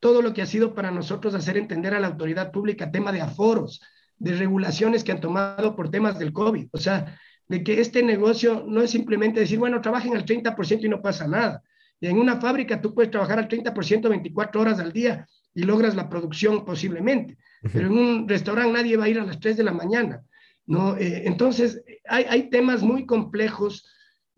todo 0.00 0.22
lo 0.22 0.32
que 0.32 0.42
ha 0.42 0.46
sido 0.46 0.74
para 0.74 0.90
nosotros 0.90 1.34
hacer 1.34 1.56
entender 1.58 1.94
a 1.94 2.00
la 2.00 2.08
autoridad 2.08 2.50
pública 2.50 2.90
tema 2.90 3.12
de 3.12 3.20
aforos, 3.20 3.80
de 4.16 4.34
regulaciones 4.34 5.04
que 5.04 5.12
han 5.12 5.20
tomado 5.20 5.76
por 5.76 5.90
temas 5.90 6.18
del 6.18 6.32
COVID. 6.32 6.68
O 6.72 6.78
sea, 6.78 7.18
de 7.48 7.62
que 7.62 7.80
este 7.80 8.02
negocio 8.02 8.64
no 8.66 8.82
es 8.82 8.90
simplemente 8.90 9.40
decir, 9.40 9.58
bueno, 9.58 9.80
trabajen 9.80 10.16
al 10.16 10.24
30% 10.24 10.84
y 10.84 10.88
no 10.88 11.02
pasa 11.02 11.28
nada. 11.28 11.62
Y 12.00 12.06
en 12.06 12.18
una 12.18 12.40
fábrica 12.40 12.80
tú 12.80 12.94
puedes 12.94 13.10
trabajar 13.10 13.38
al 13.38 13.48
30% 13.48 14.08
24 14.08 14.60
horas 14.60 14.80
al 14.80 14.92
día 14.92 15.26
y 15.54 15.62
logras 15.62 15.94
la 15.94 16.08
producción 16.08 16.64
posiblemente. 16.64 17.38
Pero 17.72 17.86
en 17.86 17.98
un 17.98 18.28
restaurante 18.28 18.72
nadie 18.72 18.96
va 18.96 19.04
a 19.04 19.08
ir 19.08 19.18
a 19.18 19.24
las 19.24 19.40
3 19.40 19.56
de 19.56 19.62
la 19.62 19.72
mañana. 19.72 20.22
¿no? 20.66 20.96
Eh, 20.96 21.22
entonces, 21.26 21.82
hay, 22.06 22.24
hay 22.28 22.50
temas 22.50 22.82
muy 22.82 23.06
complejos 23.06 23.86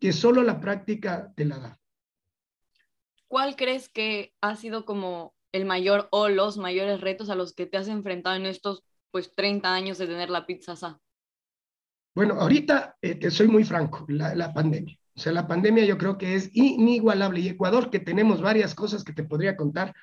que 0.01 0.13
solo 0.13 0.43
la 0.43 0.61
práctica 0.61 1.33
te 1.37 1.45
la 1.45 1.59
da. 1.59 1.81
¿Cuál 3.29 3.57
crees 3.57 3.89
que 3.89 4.35
ha 4.41 4.57
sido 4.57 4.85
como 4.85 5.35
el 5.53 5.65
mayor 5.65 6.09
o 6.11 6.29
los 6.29 6.59
mayores 6.59 7.01
retos 7.01 7.31
a 7.31 7.35
los 7.35 7.55
que 7.55 7.67
te 7.67 7.77
has 7.77 7.89
enfrentado 7.89 8.37
en 8.37 8.47
estos 8.47 8.85
pues 9.11 9.35
30 9.35 9.73
años 9.73 9.99
de 9.99 10.07
tener 10.07 10.31
la 10.31 10.47
pizza 10.47 10.77
sa? 10.77 11.01
Bueno, 12.17 12.41
ahorita 12.41 12.97
eh, 13.03 13.17
te 13.17 13.31
soy 13.31 13.47
muy 13.47 13.63
franco, 13.63 14.07
la, 14.09 14.35
la, 14.35 14.55
pandemia. 14.55 14.99
O 15.15 15.21
sea, 15.21 15.33
la 15.33 15.47
pandemia 15.47 15.85
yo 15.85 15.99
creo 15.99 16.17
que 16.17 16.35
es 16.35 16.49
inigualable. 16.55 17.41
Y 17.41 17.49
Ecuador, 17.49 17.91
que 17.91 18.01
tenemos 18.01 18.41
varias 18.41 18.75
cosas 18.75 19.05
que 19.05 19.13
te 19.13 19.23
podría 19.23 19.55
contar, 19.55 19.95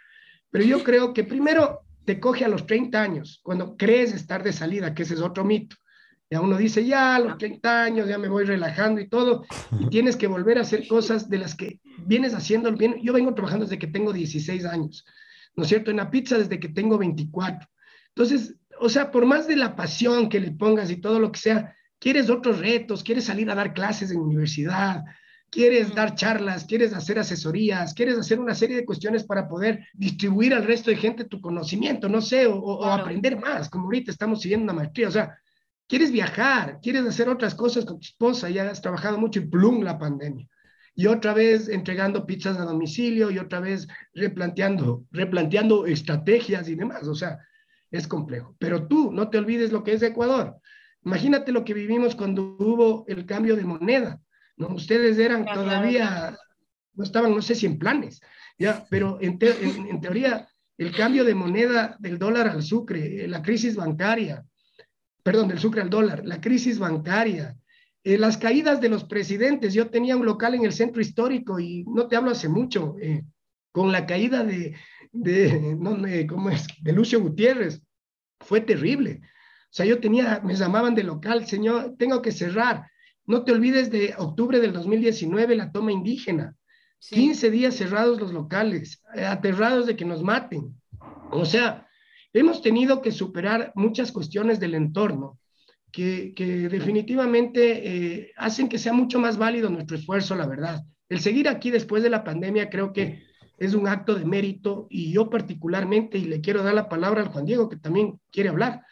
pero 0.51 0.63
yo 0.63 0.83
creo 0.83 1.11
que 1.11 1.23
primero 1.23 1.81
te 2.05 2.19
coge 2.19 2.45
a 2.45 2.49
los 2.49 2.67
30 2.67 3.01
años, 3.01 3.39
cuando 3.41 3.75
crees 3.75 4.13
estar 4.13 4.43
de 4.43 4.53
salida, 4.53 4.93
que 4.93 5.01
ese 5.01 5.15
es 5.15 5.21
otro 5.21 5.43
mito. 5.43 5.75
Ya 6.29 6.39
uno 6.39 6.55
dice, 6.55 6.85
ya 6.85 7.15
a 7.15 7.19
los 7.19 7.39
30 7.39 7.83
años 7.83 8.07
ya 8.07 8.19
me 8.19 8.27
voy 8.27 8.43
relajando 8.43 9.01
y 9.01 9.09
todo, 9.09 9.43
y 9.79 9.87
tienes 9.87 10.15
que 10.15 10.27
volver 10.27 10.59
a 10.59 10.61
hacer 10.61 10.87
cosas 10.87 11.31
de 11.31 11.39
las 11.39 11.55
que 11.55 11.79
vienes 12.05 12.35
haciendo 12.35 12.71
bien. 12.73 12.97
Yo 13.01 13.13
vengo 13.13 13.33
trabajando 13.33 13.65
desde 13.65 13.79
que 13.79 13.87
tengo 13.87 14.13
16 14.13 14.65
años, 14.65 15.03
¿no 15.55 15.63
es 15.63 15.69
cierto? 15.69 15.89
En 15.89 15.97
la 15.97 16.11
pizza 16.11 16.37
desde 16.37 16.59
que 16.59 16.69
tengo 16.69 16.99
24. 16.99 17.67
Entonces, 18.09 18.55
o 18.79 18.89
sea, 18.89 19.09
por 19.09 19.25
más 19.25 19.47
de 19.47 19.55
la 19.55 19.75
pasión 19.75 20.29
que 20.29 20.39
le 20.39 20.51
pongas 20.51 20.91
y 20.91 20.97
todo 20.97 21.17
lo 21.17 21.31
que 21.31 21.39
sea, 21.39 21.75
quieres 22.03 22.29
otros 22.29 22.59
retos, 22.59 23.01
quieres 23.01 23.23
salir 23.23 23.49
a 23.49 23.55
dar 23.55 23.73
clases 23.73 24.11
en 24.11 24.19
universidad, 24.19 25.05
quieres 25.49 25.95
dar 25.95 26.15
charlas, 26.15 26.65
quieres 26.65 26.93
hacer 26.93 27.17
asesorías, 27.17 27.93
quieres 27.93 28.17
hacer 28.17 28.41
una 28.41 28.53
serie 28.53 28.75
de 28.75 28.83
cuestiones 28.83 29.23
para 29.23 29.47
poder 29.47 29.87
distribuir 29.93 30.53
al 30.53 30.65
resto 30.65 30.91
de 30.91 30.97
gente 30.97 31.23
tu 31.23 31.39
conocimiento, 31.39 32.09
no 32.09 32.19
sé, 32.19 32.45
o, 32.45 32.83
aprender 32.83 33.39
más, 33.39 33.69
como 33.69 33.85
ahorita 33.85 34.11
estamos 34.11 34.41
siguiendo 34.41 34.65
una 34.65 34.73
maestría, 34.73 35.07
o 35.07 35.11
sea, 35.11 35.39
quieres 35.87 36.11
viajar, 36.11 36.79
quieres 36.81 37.05
hacer 37.05 37.29
otras 37.29 37.55
cosas 37.55 37.85
con 37.85 38.01
tu 38.01 38.05
esposa, 38.05 38.49
ya 38.49 38.69
has 38.69 38.81
trabajado 38.81 39.17
mucho 39.17 39.39
y 39.39 39.45
plum 39.47 39.81
la 39.81 39.97
pandemia. 39.97 40.45
Y 40.95 41.05
otra 41.05 41.33
vez 41.33 41.69
entregando 41.69 42.25
pizzas 42.25 42.57
a 42.57 42.65
domicilio 42.65 43.31
y 43.31 43.39
otra 43.39 43.61
vez 43.61 43.87
replanteando, 44.13 45.05
replanteando 45.09 45.85
estrategias 45.85 46.67
y 46.67 46.75
demás, 46.75 47.07
o 47.07 47.15
sea, 47.15 47.39
es 47.91 48.09
complejo. 48.09 48.57
Pero 48.59 48.87
tú 48.87 49.09
no 49.13 49.29
te 49.29 49.37
olvides 49.37 49.71
lo 49.71 49.85
que 49.85 49.93
es 49.93 50.03
Ecuador. 50.03 50.59
Imagínate 51.05 51.51
lo 51.51 51.63
que 51.63 51.73
vivimos 51.73 52.15
cuando 52.15 52.55
hubo 52.59 53.05
el 53.07 53.25
cambio 53.25 53.55
de 53.55 53.65
moneda 53.65 54.21
¿no? 54.57 54.67
Ustedes 54.75 55.17
eran 55.17 55.45
todavía, 55.45 56.37
no 56.93 57.03
estaban, 57.03 57.33
no 57.33 57.41
sé 57.41 57.55
si 57.55 57.65
en 57.65 57.79
planes, 57.79 58.21
ya, 58.57 58.85
pero 58.89 59.17
en, 59.21 59.37
en, 59.41 60.01
teoría 60.01 60.47
el 60.77 60.95
cambio 60.95 61.23
de 61.23 61.35
moneda 61.35 61.95
del 61.99 62.19
dólar 62.19 62.47
al 62.47 62.63
sucre, 62.63 63.23
eh, 63.23 63.27
la 63.27 63.41
crisis 63.41 63.75
bancaria, 63.75 64.45
perdón, 65.23 65.47
del 65.47 65.59
sucre 65.59 65.81
al 65.81 65.89
dólar, 65.89 66.23
la 66.25 66.41
crisis 66.41 66.77
bancaria, 66.79 67.57
eh, 68.03 68.17
las 68.17 68.37
caídas 68.37 68.81
de 68.81 68.89
los 68.89 69.05
presidentes. 69.05 69.73
Yo 69.73 69.89
tenía 69.89 70.17
un 70.17 70.25
local 70.25 70.55
en 70.55 70.65
el 70.65 70.73
centro 70.73 71.01
histórico 71.01 71.59
y 71.59 71.85
no 71.85 72.07
te 72.07 72.15
hablo 72.15 72.31
hace 72.31 72.49
mucho, 72.49 72.95
eh, 73.01 73.23
con 73.71 73.91
la 73.91 74.05
caída 74.05 74.43
de, 74.43 74.75
de, 75.11 75.75
no, 75.79 75.97
¿cómo 76.27 76.49
es? 76.49 76.67
de 76.81 76.91
Lucio 76.91 77.19
Gutiérrez. 77.21 77.81
Fue 78.39 78.61
terrible. 78.61 79.21
O 79.73 79.75
sea, 79.75 79.87
yo 79.87 79.99
tenía, 79.99 80.39
me 80.43 80.53
llamaban 80.53 80.93
de 80.93 81.01
local, 81.01 81.47
señor, 81.47 81.95
tengo 81.97 82.21
que 82.21 82.31
cerrar. 82.31 82.91
No 83.25 83.43
te 83.43 83.53
olvides 83.53 83.89
de 83.89 84.13
octubre 84.15 84.59
del 84.59 84.71
2019, 84.71 85.55
la 85.55 85.71
toma 85.71 85.91
indígena. 85.91 86.55
15 86.99 87.49
días 87.49 87.73
cerrados 87.73 88.21
los 88.21 88.31
locales, 88.31 89.01
eh, 89.15 89.25
aterrados 89.25 89.87
de 89.87 89.95
que 89.95 90.05
nos 90.05 90.21
maten. 90.21 90.79
O 91.31 91.43
sea, 91.43 91.87
hemos 92.33 92.61
tenido 92.61 93.01
que 93.01 93.11
superar 93.11 93.71
muchas 93.73 94.11
cuestiones 94.11 94.59
del 94.59 94.75
entorno 94.75 95.39
que, 95.91 96.35
definitivamente 96.69 98.19
eh, 98.21 98.31
hacen 98.37 98.69
que 98.69 98.77
sea 98.77 98.93
mucho 98.93 99.19
más 99.19 99.39
válido 99.39 99.71
nuestro 99.71 99.97
esfuerzo, 99.97 100.35
la 100.35 100.45
verdad. 100.45 100.83
El 101.09 101.19
seguir 101.19 101.49
aquí 101.49 101.71
después 101.71 102.03
de 102.03 102.11
la 102.11 102.23
pandemia 102.23 102.69
creo 102.69 102.93
que 102.93 103.23
es 103.57 103.73
un 103.73 103.87
acto 103.87 104.13
de 104.13 104.25
mérito 104.25 104.85
y 104.91 105.11
yo 105.11 105.31
particularmente, 105.31 106.19
y 106.19 106.25
le 106.25 106.41
quiero 106.41 106.61
dar 106.61 106.75
la 106.75 106.89
palabra 106.89 107.21
al 107.21 107.29
Juan 107.29 107.45
Diego 107.45 107.69
que 107.69 107.77
también 107.77 108.19
quiere 108.29 108.49
hablar, 108.49 108.83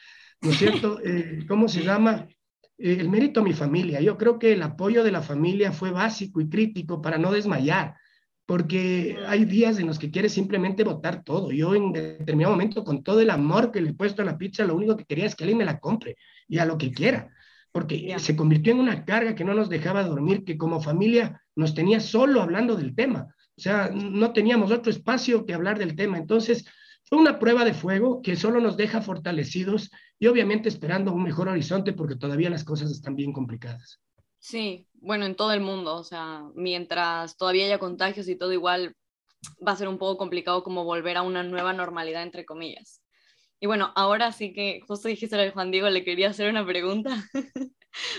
¿no 0.42 0.52
es 0.52 0.58
cierto? 0.58 1.00
Eh, 1.04 1.46
¿Cómo 1.48 1.68
se 1.68 1.84
llama? 1.84 2.28
Eh, 2.78 2.98
el 3.00 3.10
mérito 3.10 3.42
a 3.42 3.44
mi 3.44 3.54
familia. 3.54 4.02
Yo 4.02 4.18
creo 4.18 4.40
que 4.40 4.54
el 4.54 4.64
apoyo 4.64 5.04
de 5.04 5.12
la 5.12 5.22
familia 5.22 5.72
fue 5.72 5.92
básico 5.92 6.42
y 6.42 6.50
crítico 6.50 7.02
para 7.02 7.18
no 7.18 7.32
desmayar, 7.32 7.96
porque 8.46 9.18
hay 9.28 9.46
días 9.46 9.80
en 9.80 9.88
los 9.88 10.00
que 10.00 10.12
quieres 10.12 10.34
simplemente 10.34 10.84
botar 10.84 11.24
todo. 11.24 11.52
Yo 11.52 11.76
en 11.76 11.94
determinado 11.94 12.54
momento, 12.54 12.84
con 12.84 13.04
todo 13.04 13.22
el 13.22 13.30
amor 13.30 13.72
que 13.72 13.82
le 13.82 13.92
he 13.92 13.94
puesto 13.94 14.22
a 14.22 14.26
la 14.26 14.38
pizza, 14.38 14.66
lo 14.66 14.76
único 14.76 14.98
que 14.98 15.06
quería 15.06 15.26
es 15.26 15.36
que 15.36 15.44
alguien 15.44 15.60
me 15.60 15.66
la 15.66 15.80
compre 15.80 16.18
y 16.48 16.58
a 16.58 16.66
lo 16.66 16.78
que 16.78 16.92
quiera, 16.92 17.30
porque 17.72 18.14
se 18.20 18.36
convirtió 18.36 18.74
en 18.74 18.80
una 18.80 19.06
carga 19.06 19.36
que 19.36 19.46
no 19.46 19.54
nos 19.54 19.70
dejaba 19.70 20.04
dormir, 20.04 20.44
que 20.44 20.58
como 20.58 20.82
familia 20.82 21.42
nos 21.56 21.74
tenía 21.74 22.00
solo 22.00 22.42
hablando 22.42 22.76
del 22.76 22.96
tema. 22.96 23.28
O 23.58 23.62
sea, 23.62 23.92
no 23.94 24.34
teníamos 24.34 24.72
otro 24.72 24.92
espacio 24.92 25.46
que 25.46 25.54
hablar 25.54 25.78
del 25.78 25.96
tema. 25.96 26.18
Entonces, 26.18 26.66
una 27.18 27.40
prueba 27.40 27.66
de 27.66 27.74
fuego 27.74 28.22
que 28.22 28.36
solo 28.36 28.62
nos 28.62 28.78
deja 28.78 29.02
fortalecidos 29.02 29.92
y 30.18 30.28
obviamente 30.28 30.70
esperando 30.70 31.14
un 31.14 31.24
mejor 31.24 31.50
horizonte 31.50 31.94
porque 31.94 32.16
todavía 32.16 32.50
las 32.50 32.64
cosas 32.64 32.90
están 32.92 33.16
bien 33.16 33.34
complicadas. 33.34 34.00
Sí, 34.40 34.88
bueno, 34.94 35.26
en 35.26 35.36
todo 35.36 35.52
el 35.52 35.62
mundo, 35.62 35.96
o 35.96 36.04
sea, 36.04 36.44
mientras 36.56 37.38
todavía 37.38 37.66
haya 37.66 37.80
contagios 37.80 38.28
y 38.28 38.36
todo 38.36 38.54
igual, 38.54 38.96
va 39.66 39.74
a 39.74 39.76
ser 39.76 39.88
un 39.88 39.98
poco 39.98 40.18
complicado 40.18 40.64
como 40.64 40.84
volver 40.84 41.18
a 41.18 41.22
una 41.22 41.44
nueva 41.44 41.74
normalidad, 41.74 42.24
entre 42.24 42.46
comillas. 42.46 43.02
Y 43.60 43.68
bueno, 43.68 43.92
ahora 43.96 44.32
sí 44.32 44.54
que 44.54 44.82
justo 44.88 45.08
dijiste 45.08 45.40
a 45.40 45.52
Juan 45.52 45.70
Diego, 45.70 45.90
le 45.90 46.04
quería 46.04 46.30
hacer 46.30 46.50
una 46.50 46.66
pregunta. 46.66 47.12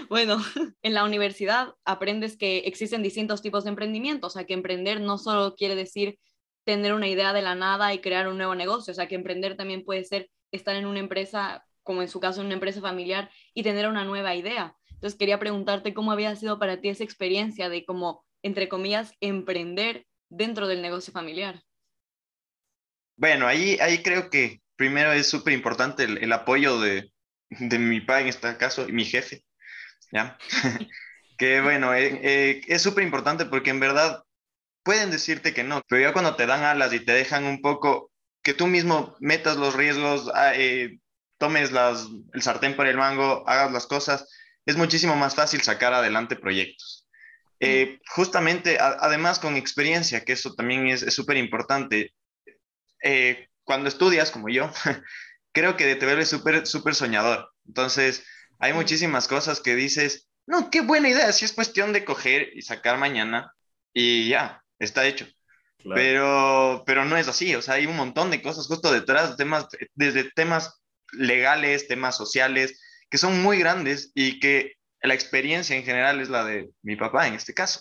bueno, 0.09 0.37
en 0.83 0.95
la 0.95 1.05
universidad 1.05 1.75
aprendes 1.85 2.37
que 2.37 2.59
existen 2.59 3.03
distintos 3.03 3.43
tipos 3.43 3.65
de 3.65 3.71
emprendimiento, 3.71 4.29
o 4.29 4.31
sea, 4.31 4.45
que 4.45 4.55
emprender 4.55 5.01
no 5.01 5.19
solo 5.19 5.55
quiere 5.57 5.75
decir 5.75 6.19
tener 6.65 6.93
una 6.93 7.09
idea 7.09 7.33
de 7.33 7.43
la 7.43 7.55
nada 7.55 7.93
y 7.93 8.01
crear 8.01 8.29
un 8.29 8.37
nuevo 8.37 8.55
negocio. 8.55 8.93
O 8.93 8.95
sea, 8.95 9.09
que 9.09 9.15
emprender 9.15 9.57
también 9.57 9.85
puede 9.85 10.05
ser 10.05 10.31
estar 10.51 10.77
en 10.77 10.87
una 10.87 11.01
empresa, 11.01 11.65
como 11.83 12.03
en 12.03 12.09
su 12.09 12.21
caso, 12.21 12.41
una 12.41 12.55
empresa 12.55 12.81
familiar 12.81 13.31
y 13.55 13.63
tener 13.63 13.89
una 13.89 14.05
nueva 14.05 14.35
idea. 14.35 14.77
Entonces, 14.91 15.19
quería 15.19 15.39
preguntarte 15.39 15.95
cómo 15.95 16.13
había 16.13 16.37
sido 16.37 16.59
para 16.59 16.81
ti 16.81 16.89
esa 16.89 17.05
experiencia 17.05 17.69
de 17.69 17.85
como, 17.85 18.25
entre 18.43 18.69
comillas, 18.69 19.15
emprender 19.21 20.07
dentro 20.29 20.69
del 20.69 20.83
negocio 20.83 21.13
familiar. 21.13 21.63
Bueno, 23.17 23.47
ahí, 23.47 23.79
ahí 23.81 24.03
creo 24.03 24.31
que 24.31 24.61
primero 24.77 25.13
es 25.13 25.29
súper 25.29 25.53
importante 25.53 26.05
el, 26.05 26.33
apoyo 26.33 26.81
de, 26.81 27.13
de, 27.51 27.79
mi 27.79 28.01
padre 28.01 28.23
en 28.23 28.29
este 28.29 28.57
caso 28.57 28.89
y 28.89 28.93
mi 28.93 29.05
jefe, 29.05 29.45
¿ya? 30.11 30.39
que 31.39 31.61
bueno, 31.61 31.95
eh, 31.95 32.21
eh, 32.23 32.61
es 32.67 32.83
súper 32.83 33.05
importante 33.05 33.45
porque 33.47 33.71
en 33.71 33.81
verdad 33.81 34.23
pueden 34.83 35.11
decirte 35.11 35.55
que 35.55 35.65
no, 35.65 35.83
pero 35.89 36.03
ya 36.03 36.13
cuando 36.13 36.37
te 36.37 36.47
dan 36.47 36.65
alas 36.65 36.93
y 36.93 37.01
te 37.01 37.13
dejan 37.13 37.45
un 37.45 37.61
poco 37.61 38.11
que 38.43 38.55
tú 38.55 38.67
mismo 38.67 39.17
metas 39.21 39.57
los 39.57 39.75
riesgos, 39.75 40.31
ah, 40.35 40.53
eh, 40.55 40.99
tomes 41.39 41.73
las, 41.73 42.07
el 42.33 42.43
sartén 42.43 42.77
por 42.77 42.87
el 42.87 42.97
mango, 42.97 43.49
hagas 43.49 43.73
las 43.73 43.87
cosas, 43.87 44.29
es 44.67 44.77
muchísimo 44.77 45.17
más 45.17 45.35
fácil 45.35 45.61
sacar 45.63 45.93
adelante 45.93 46.37
proyectos. 46.37 47.09
Eh, 47.61 48.01
justamente, 48.09 48.79
además 48.81 49.39
con 49.39 49.57
experiencia, 49.57 50.25
que 50.25 50.33
eso 50.33 50.55
también 50.55 50.89
es 50.89 51.15
súper 51.15 51.37
importante, 51.37 52.13
eh, 53.05 53.49
cuando 53.63 53.89
estudias 53.89 54.33
como 54.33 54.49
yo, 54.49 54.71
creo 55.53 55.77
que 55.77 55.95
te 55.95 56.07
vuelves 56.07 56.29
súper 56.29 56.67
súper 56.67 56.95
soñador. 56.95 57.53
Entonces, 57.67 58.25
hay 58.59 58.73
muchísimas 58.73 59.29
cosas 59.29 59.61
que 59.61 59.77
dices, 59.77 60.29
no, 60.47 60.71
qué 60.71 60.81
buena 60.81 61.09
idea, 61.09 61.33
si 61.33 61.45
es 61.45 61.53
cuestión 61.53 61.93
de 61.93 62.05
coger 62.05 62.51
y 62.55 62.63
sacar 62.63 62.99
mañana 62.99 63.53
y 63.93 64.29
ya, 64.29 64.62
está 64.85 65.07
hecho. 65.07 65.27
Pero, 65.95 66.85
pero 66.87 67.05
no 67.05 67.17
es 67.17 67.27
así, 67.27 67.55
o 67.57 67.63
sea, 67.63 67.75
hay 67.75 67.87
un 67.87 67.97
montón 67.97 68.31
de 68.31 68.41
cosas 68.41 68.69
justo 68.69 68.93
detrás, 68.93 69.37
temas, 69.37 69.67
desde 69.95 70.31
temas 70.31 70.81
legales, 71.13 71.89
temas 71.89 72.17
sociales, 72.17 72.81
que 73.11 73.19
son 73.19 73.43
muy 73.43 73.59
grandes 73.59 74.13
y 74.15 74.39
que 74.39 74.75
la 75.03 75.15
experiencia 75.15 75.77
en 75.77 75.85
general 75.85 76.21
es 76.21 76.29
la 76.29 76.45
de 76.45 76.71
mi 76.83 76.95
papá 76.95 77.27
en 77.27 77.35
este 77.35 77.53
caso. 77.53 77.81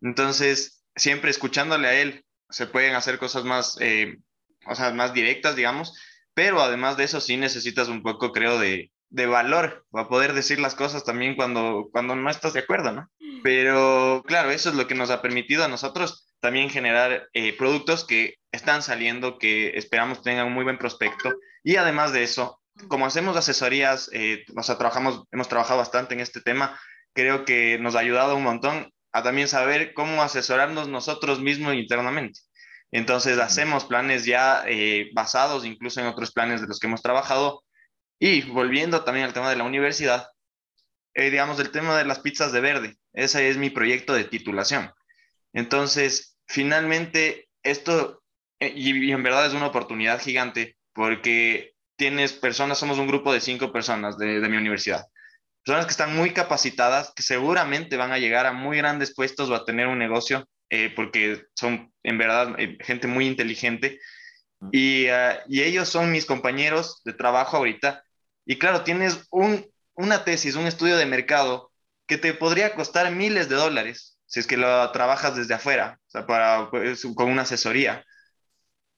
Entonces, 0.00 0.82
siempre 0.96 1.30
escuchándole 1.30 1.86
a 1.86 1.94
él, 1.94 2.24
se 2.50 2.66
pueden 2.66 2.94
hacer 2.94 3.18
cosas 3.18 3.44
más, 3.44 3.76
eh, 3.80 4.18
o 4.66 4.74
sea, 4.74 4.92
más 4.92 5.14
directas, 5.14 5.54
digamos, 5.54 5.96
pero 6.34 6.60
además 6.60 6.96
de 6.96 7.04
eso 7.04 7.20
sí 7.20 7.36
necesitas 7.36 7.88
un 7.88 8.02
poco, 8.02 8.32
creo, 8.32 8.58
de, 8.58 8.90
de 9.08 9.26
valor 9.26 9.86
para 9.90 10.08
poder 10.08 10.32
decir 10.32 10.58
las 10.58 10.74
cosas 10.74 11.04
también 11.04 11.36
cuando, 11.36 11.88
cuando 11.92 12.16
no 12.16 12.28
estás 12.28 12.52
de 12.52 12.60
acuerdo, 12.60 12.92
¿no? 12.92 13.08
Pero 13.42 14.24
claro, 14.26 14.50
eso 14.50 14.70
es 14.70 14.74
lo 14.74 14.86
que 14.86 14.94
nos 14.94 15.10
ha 15.10 15.22
permitido 15.22 15.64
a 15.64 15.68
nosotros 15.68 16.25
también 16.40 16.70
generar 16.70 17.28
eh, 17.32 17.56
productos 17.56 18.04
que 18.04 18.34
están 18.52 18.82
saliendo, 18.82 19.38
que 19.38 19.70
esperamos 19.76 20.22
tengan 20.22 20.46
un 20.46 20.54
muy 20.54 20.64
buen 20.64 20.78
prospecto. 20.78 21.34
Y 21.62 21.76
además 21.76 22.12
de 22.12 22.22
eso, 22.22 22.60
como 22.88 23.06
hacemos 23.06 23.36
asesorías, 23.36 24.10
eh, 24.12 24.44
o 24.56 24.62
sea, 24.62 24.78
trabajamos, 24.78 25.24
hemos 25.32 25.48
trabajado 25.48 25.78
bastante 25.78 26.14
en 26.14 26.20
este 26.20 26.40
tema, 26.40 26.78
creo 27.14 27.44
que 27.44 27.78
nos 27.78 27.96
ha 27.96 28.00
ayudado 28.00 28.36
un 28.36 28.42
montón 28.42 28.92
a 29.12 29.22
también 29.22 29.48
saber 29.48 29.94
cómo 29.94 30.22
asesorarnos 30.22 30.88
nosotros 30.88 31.40
mismos 31.40 31.74
internamente. 31.74 32.40
Entonces, 32.92 33.38
hacemos 33.38 33.84
planes 33.84 34.24
ya 34.24 34.64
eh, 34.66 35.10
basados 35.14 35.64
incluso 35.64 36.00
en 36.00 36.06
otros 36.06 36.32
planes 36.32 36.60
de 36.60 36.66
los 36.66 36.78
que 36.78 36.86
hemos 36.86 37.02
trabajado. 37.02 37.64
Y 38.18 38.42
volviendo 38.42 39.04
también 39.04 39.26
al 39.26 39.32
tema 39.32 39.50
de 39.50 39.56
la 39.56 39.64
universidad, 39.64 40.28
eh, 41.14 41.30
digamos, 41.30 41.58
el 41.60 41.70
tema 41.70 41.96
de 41.96 42.04
las 42.04 42.20
pizzas 42.20 42.52
de 42.52 42.60
verde, 42.60 42.96
ese 43.12 43.48
es 43.48 43.56
mi 43.56 43.70
proyecto 43.70 44.12
de 44.12 44.24
titulación. 44.24 44.90
Entonces, 45.56 46.36
finalmente, 46.46 47.48
esto, 47.62 48.22
eh, 48.60 48.72
y, 48.76 49.10
en 49.10 49.22
verdad 49.22 49.46
es 49.46 49.54
una 49.54 49.68
oportunidad 49.68 50.20
gigante, 50.20 50.76
porque 50.92 51.72
tienes 51.96 52.34
personas, 52.34 52.78
somos 52.78 52.98
un 52.98 53.06
grupo 53.06 53.32
de 53.32 53.40
cinco 53.40 53.72
personas 53.72 54.18
de, 54.18 54.38
mi 54.48 54.56
universidad, 54.58 55.06
personas 55.64 55.86
que 55.86 55.92
están 55.92 56.14
muy 56.14 56.32
capacitadas, 56.32 57.12
que 57.16 57.22
seguramente 57.22 57.96
van 57.96 58.12
a 58.12 58.18
llegar 58.18 58.44
a 58.44 58.52
muy 58.52 58.76
grandes 58.76 59.14
puestos 59.14 59.48
o 59.48 59.54
a 59.54 59.64
tener 59.64 59.86
un 59.86 59.98
negocio, 59.98 60.46
eh, 60.68 60.92
porque 60.94 61.46
son 61.54 61.90
en 62.02 62.18
verdad 62.18 62.54
eh, 62.58 62.76
gente 62.82 63.06
muy 63.06 63.26
inteligente. 63.26 63.98
Y, 64.72 65.06
ah, 65.08 65.42
y 65.48 65.62
ellos 65.62 65.88
son 65.88 66.12
mis 66.12 66.26
compañeros 66.26 67.00
de 67.04 67.14
trabajo 67.14 67.56
ahorita. 67.56 68.04
Y 68.44 68.58
claro, 68.58 68.84
tienes 68.84 69.26
un 69.30 69.66
una 69.96 70.24
tesis, 70.24 70.54
un 70.54 70.66
estudio 70.66 70.96
de 70.96 71.06
mercado 71.06 71.72
que 72.06 72.18
te 72.18 72.34
podría 72.34 72.74
costar 72.74 73.10
miles 73.10 73.48
de 73.48 73.56
dólares 73.56 74.15
si 74.26 74.40
es 74.40 74.46
que 74.46 74.56
lo 74.56 74.90
trabajas 74.92 75.36
desde 75.36 75.54
afuera, 75.54 75.98
o 76.06 76.10
sea, 76.10 76.26
para, 76.26 76.70
pues, 76.70 77.06
con 77.14 77.30
una 77.30 77.42
asesoría. 77.42 78.04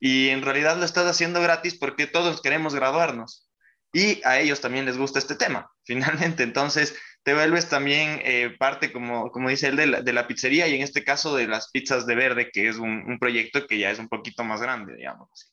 Y 0.01 0.29
en 0.29 0.43
realidad 0.43 0.77
lo 0.77 0.85
estás 0.85 1.07
haciendo 1.07 1.41
gratis 1.43 1.77
porque 1.77 2.07
todos 2.07 2.41
queremos 2.41 2.75
graduarnos. 2.75 3.49
Y 3.93 4.21
a 4.25 4.39
ellos 4.39 4.61
también 4.61 4.85
les 4.85 4.99
gusta 4.99 5.19
este 5.19 5.35
tema, 5.35 5.71
finalmente. 5.85 6.43
Entonces, 6.43 6.97
te 7.23 7.35
vuelves 7.35 7.69
también 7.69 8.21
eh, 8.23 8.55
parte, 8.59 8.93
como, 8.93 9.31
como 9.31 9.49
dice 9.49 9.69
él, 9.69 9.77
de 9.77 9.87
la, 9.87 10.03
de 10.03 10.13
la, 10.13 10.27
pizzería 10.27 10.69
y 10.69 10.75
en 10.75 10.83
este 10.83 11.05
caso 11.05 11.35
de 11.37 11.47
las 11.47 11.71
pizzas 11.71 12.07
de 12.07 12.15
verde, 12.15 12.51
que 12.51 12.69
es 12.69 12.77
un, 12.77 13.05
un 13.07 13.19
proyecto 13.19 13.67
que 13.67 13.79
ya 13.79 13.91
es 13.91 13.99
un 13.99 14.09
poquito 14.09 14.45
más 14.45 14.63
grande, 14.63 14.95
digamos. 14.95 15.53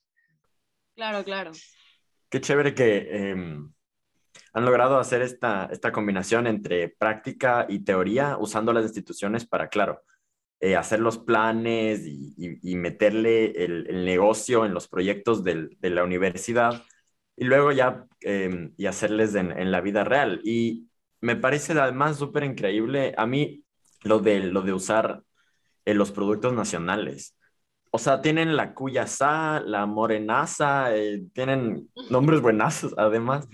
Claro, 0.96 1.24
claro. 1.24 1.52
Qué 2.30 2.40
chévere 2.42 2.74
que 2.74 3.08
eh, 3.10 3.36
han 4.54 4.66
logrado 4.66 4.98
hacer 5.00 5.22
esta, 5.22 5.70
esta 5.72 5.92
combinación 5.92 6.48
entre 6.48 6.90
práctica 6.90 7.66
y 7.70 7.80
teoría 7.80 8.38
usando 8.38 8.74
las 8.74 8.86
instituciones 8.86 9.46
para, 9.46 9.70
claro, 9.70 10.04
eh, 10.60 10.76
hacer 10.76 11.00
los 11.00 11.18
planes 11.18 12.06
y, 12.06 12.34
y, 12.38 12.76
meterle 12.76 13.52
el, 13.64 14.06
negocio 14.06 14.66
en 14.66 14.74
los 14.74 14.88
proyectos 14.88 15.44
del, 15.44 15.78
de 15.80 15.90
la 15.90 16.04
universidad 16.04 16.84
y 17.36 17.46
luego 17.46 17.72
ya 17.72 18.06
eh, 18.22 18.72
y 18.78 18.86
hacerles 18.86 19.36
en, 19.36 19.52
en, 19.52 19.72
la 19.72 19.82
vida 19.82 20.04
real. 20.04 20.42
Y 20.44 20.90
me 21.22 21.36
parece 21.36 21.74
además 21.74 22.18
súper 22.18 22.44
increíble 22.46 23.14
a 23.18 23.26
mí 23.26 23.66
lo 24.04 24.20
de, 24.20 24.40
lo 24.40 24.62
de 24.62 24.74
usar 24.74 25.24
eh, 25.86 25.94
los 25.94 26.12
productos 26.12 26.54
nacionales. 26.54 27.36
O 27.96 27.98
sea, 27.98 28.20
tienen 28.20 28.58
la 28.58 28.74
cuyasá, 28.74 29.62
la 29.62 29.86
morenaza, 29.86 30.94
eh, 30.94 31.24
tienen 31.32 31.90
nombres 32.10 32.42
buenazos 32.42 32.94
además. 32.98 33.48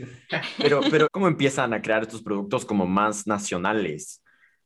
Pero, 0.57 0.81
pero 0.89 1.07
¿cómo 1.11 1.27
empiezan 1.27 1.75
a 1.75 1.81
crear 1.83 2.01
estos 2.01 2.23
productos 2.23 2.65
como 2.65 2.87
más 2.87 3.27
nacionales? 3.27 4.23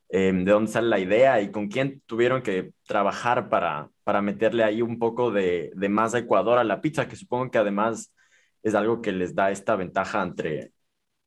Eh, 0.07 0.31
¿De 0.31 0.49
dónde 0.49 0.71
sale 0.71 0.87
la 0.87 0.99
idea 0.99 1.41
y 1.41 1.51
con 1.51 1.67
quién 1.67 2.01
tuvieron 2.05 2.41
que 2.41 2.71
trabajar 2.87 3.49
para, 3.49 3.89
para 4.05 4.21
meterle 4.21 4.63
ahí 4.63 4.81
un 4.81 4.97
poco 4.97 5.29
de, 5.29 5.73
de 5.75 5.89
más 5.89 6.13
Ecuador 6.13 6.57
a 6.57 6.63
la 6.63 6.79
pizza? 6.79 7.09
Que 7.09 7.17
supongo 7.17 7.51
que 7.51 7.57
además 7.57 8.15
es 8.63 8.75
algo 8.75 9.01
que 9.01 9.11
les 9.11 9.35
da 9.35 9.51
esta 9.51 9.75
ventaja 9.75 10.23
entre, 10.23 10.71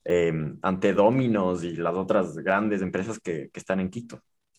eh, 0.06 0.32
ante 0.62 0.94
Dominos 0.94 1.64
y 1.64 1.76
las 1.76 1.94
otras 1.94 2.34
grandes 2.38 2.80
empresas 2.80 3.20
que, 3.20 3.50
que 3.52 3.60
están 3.60 3.80
en 3.80 3.90
Quito. 3.90 4.22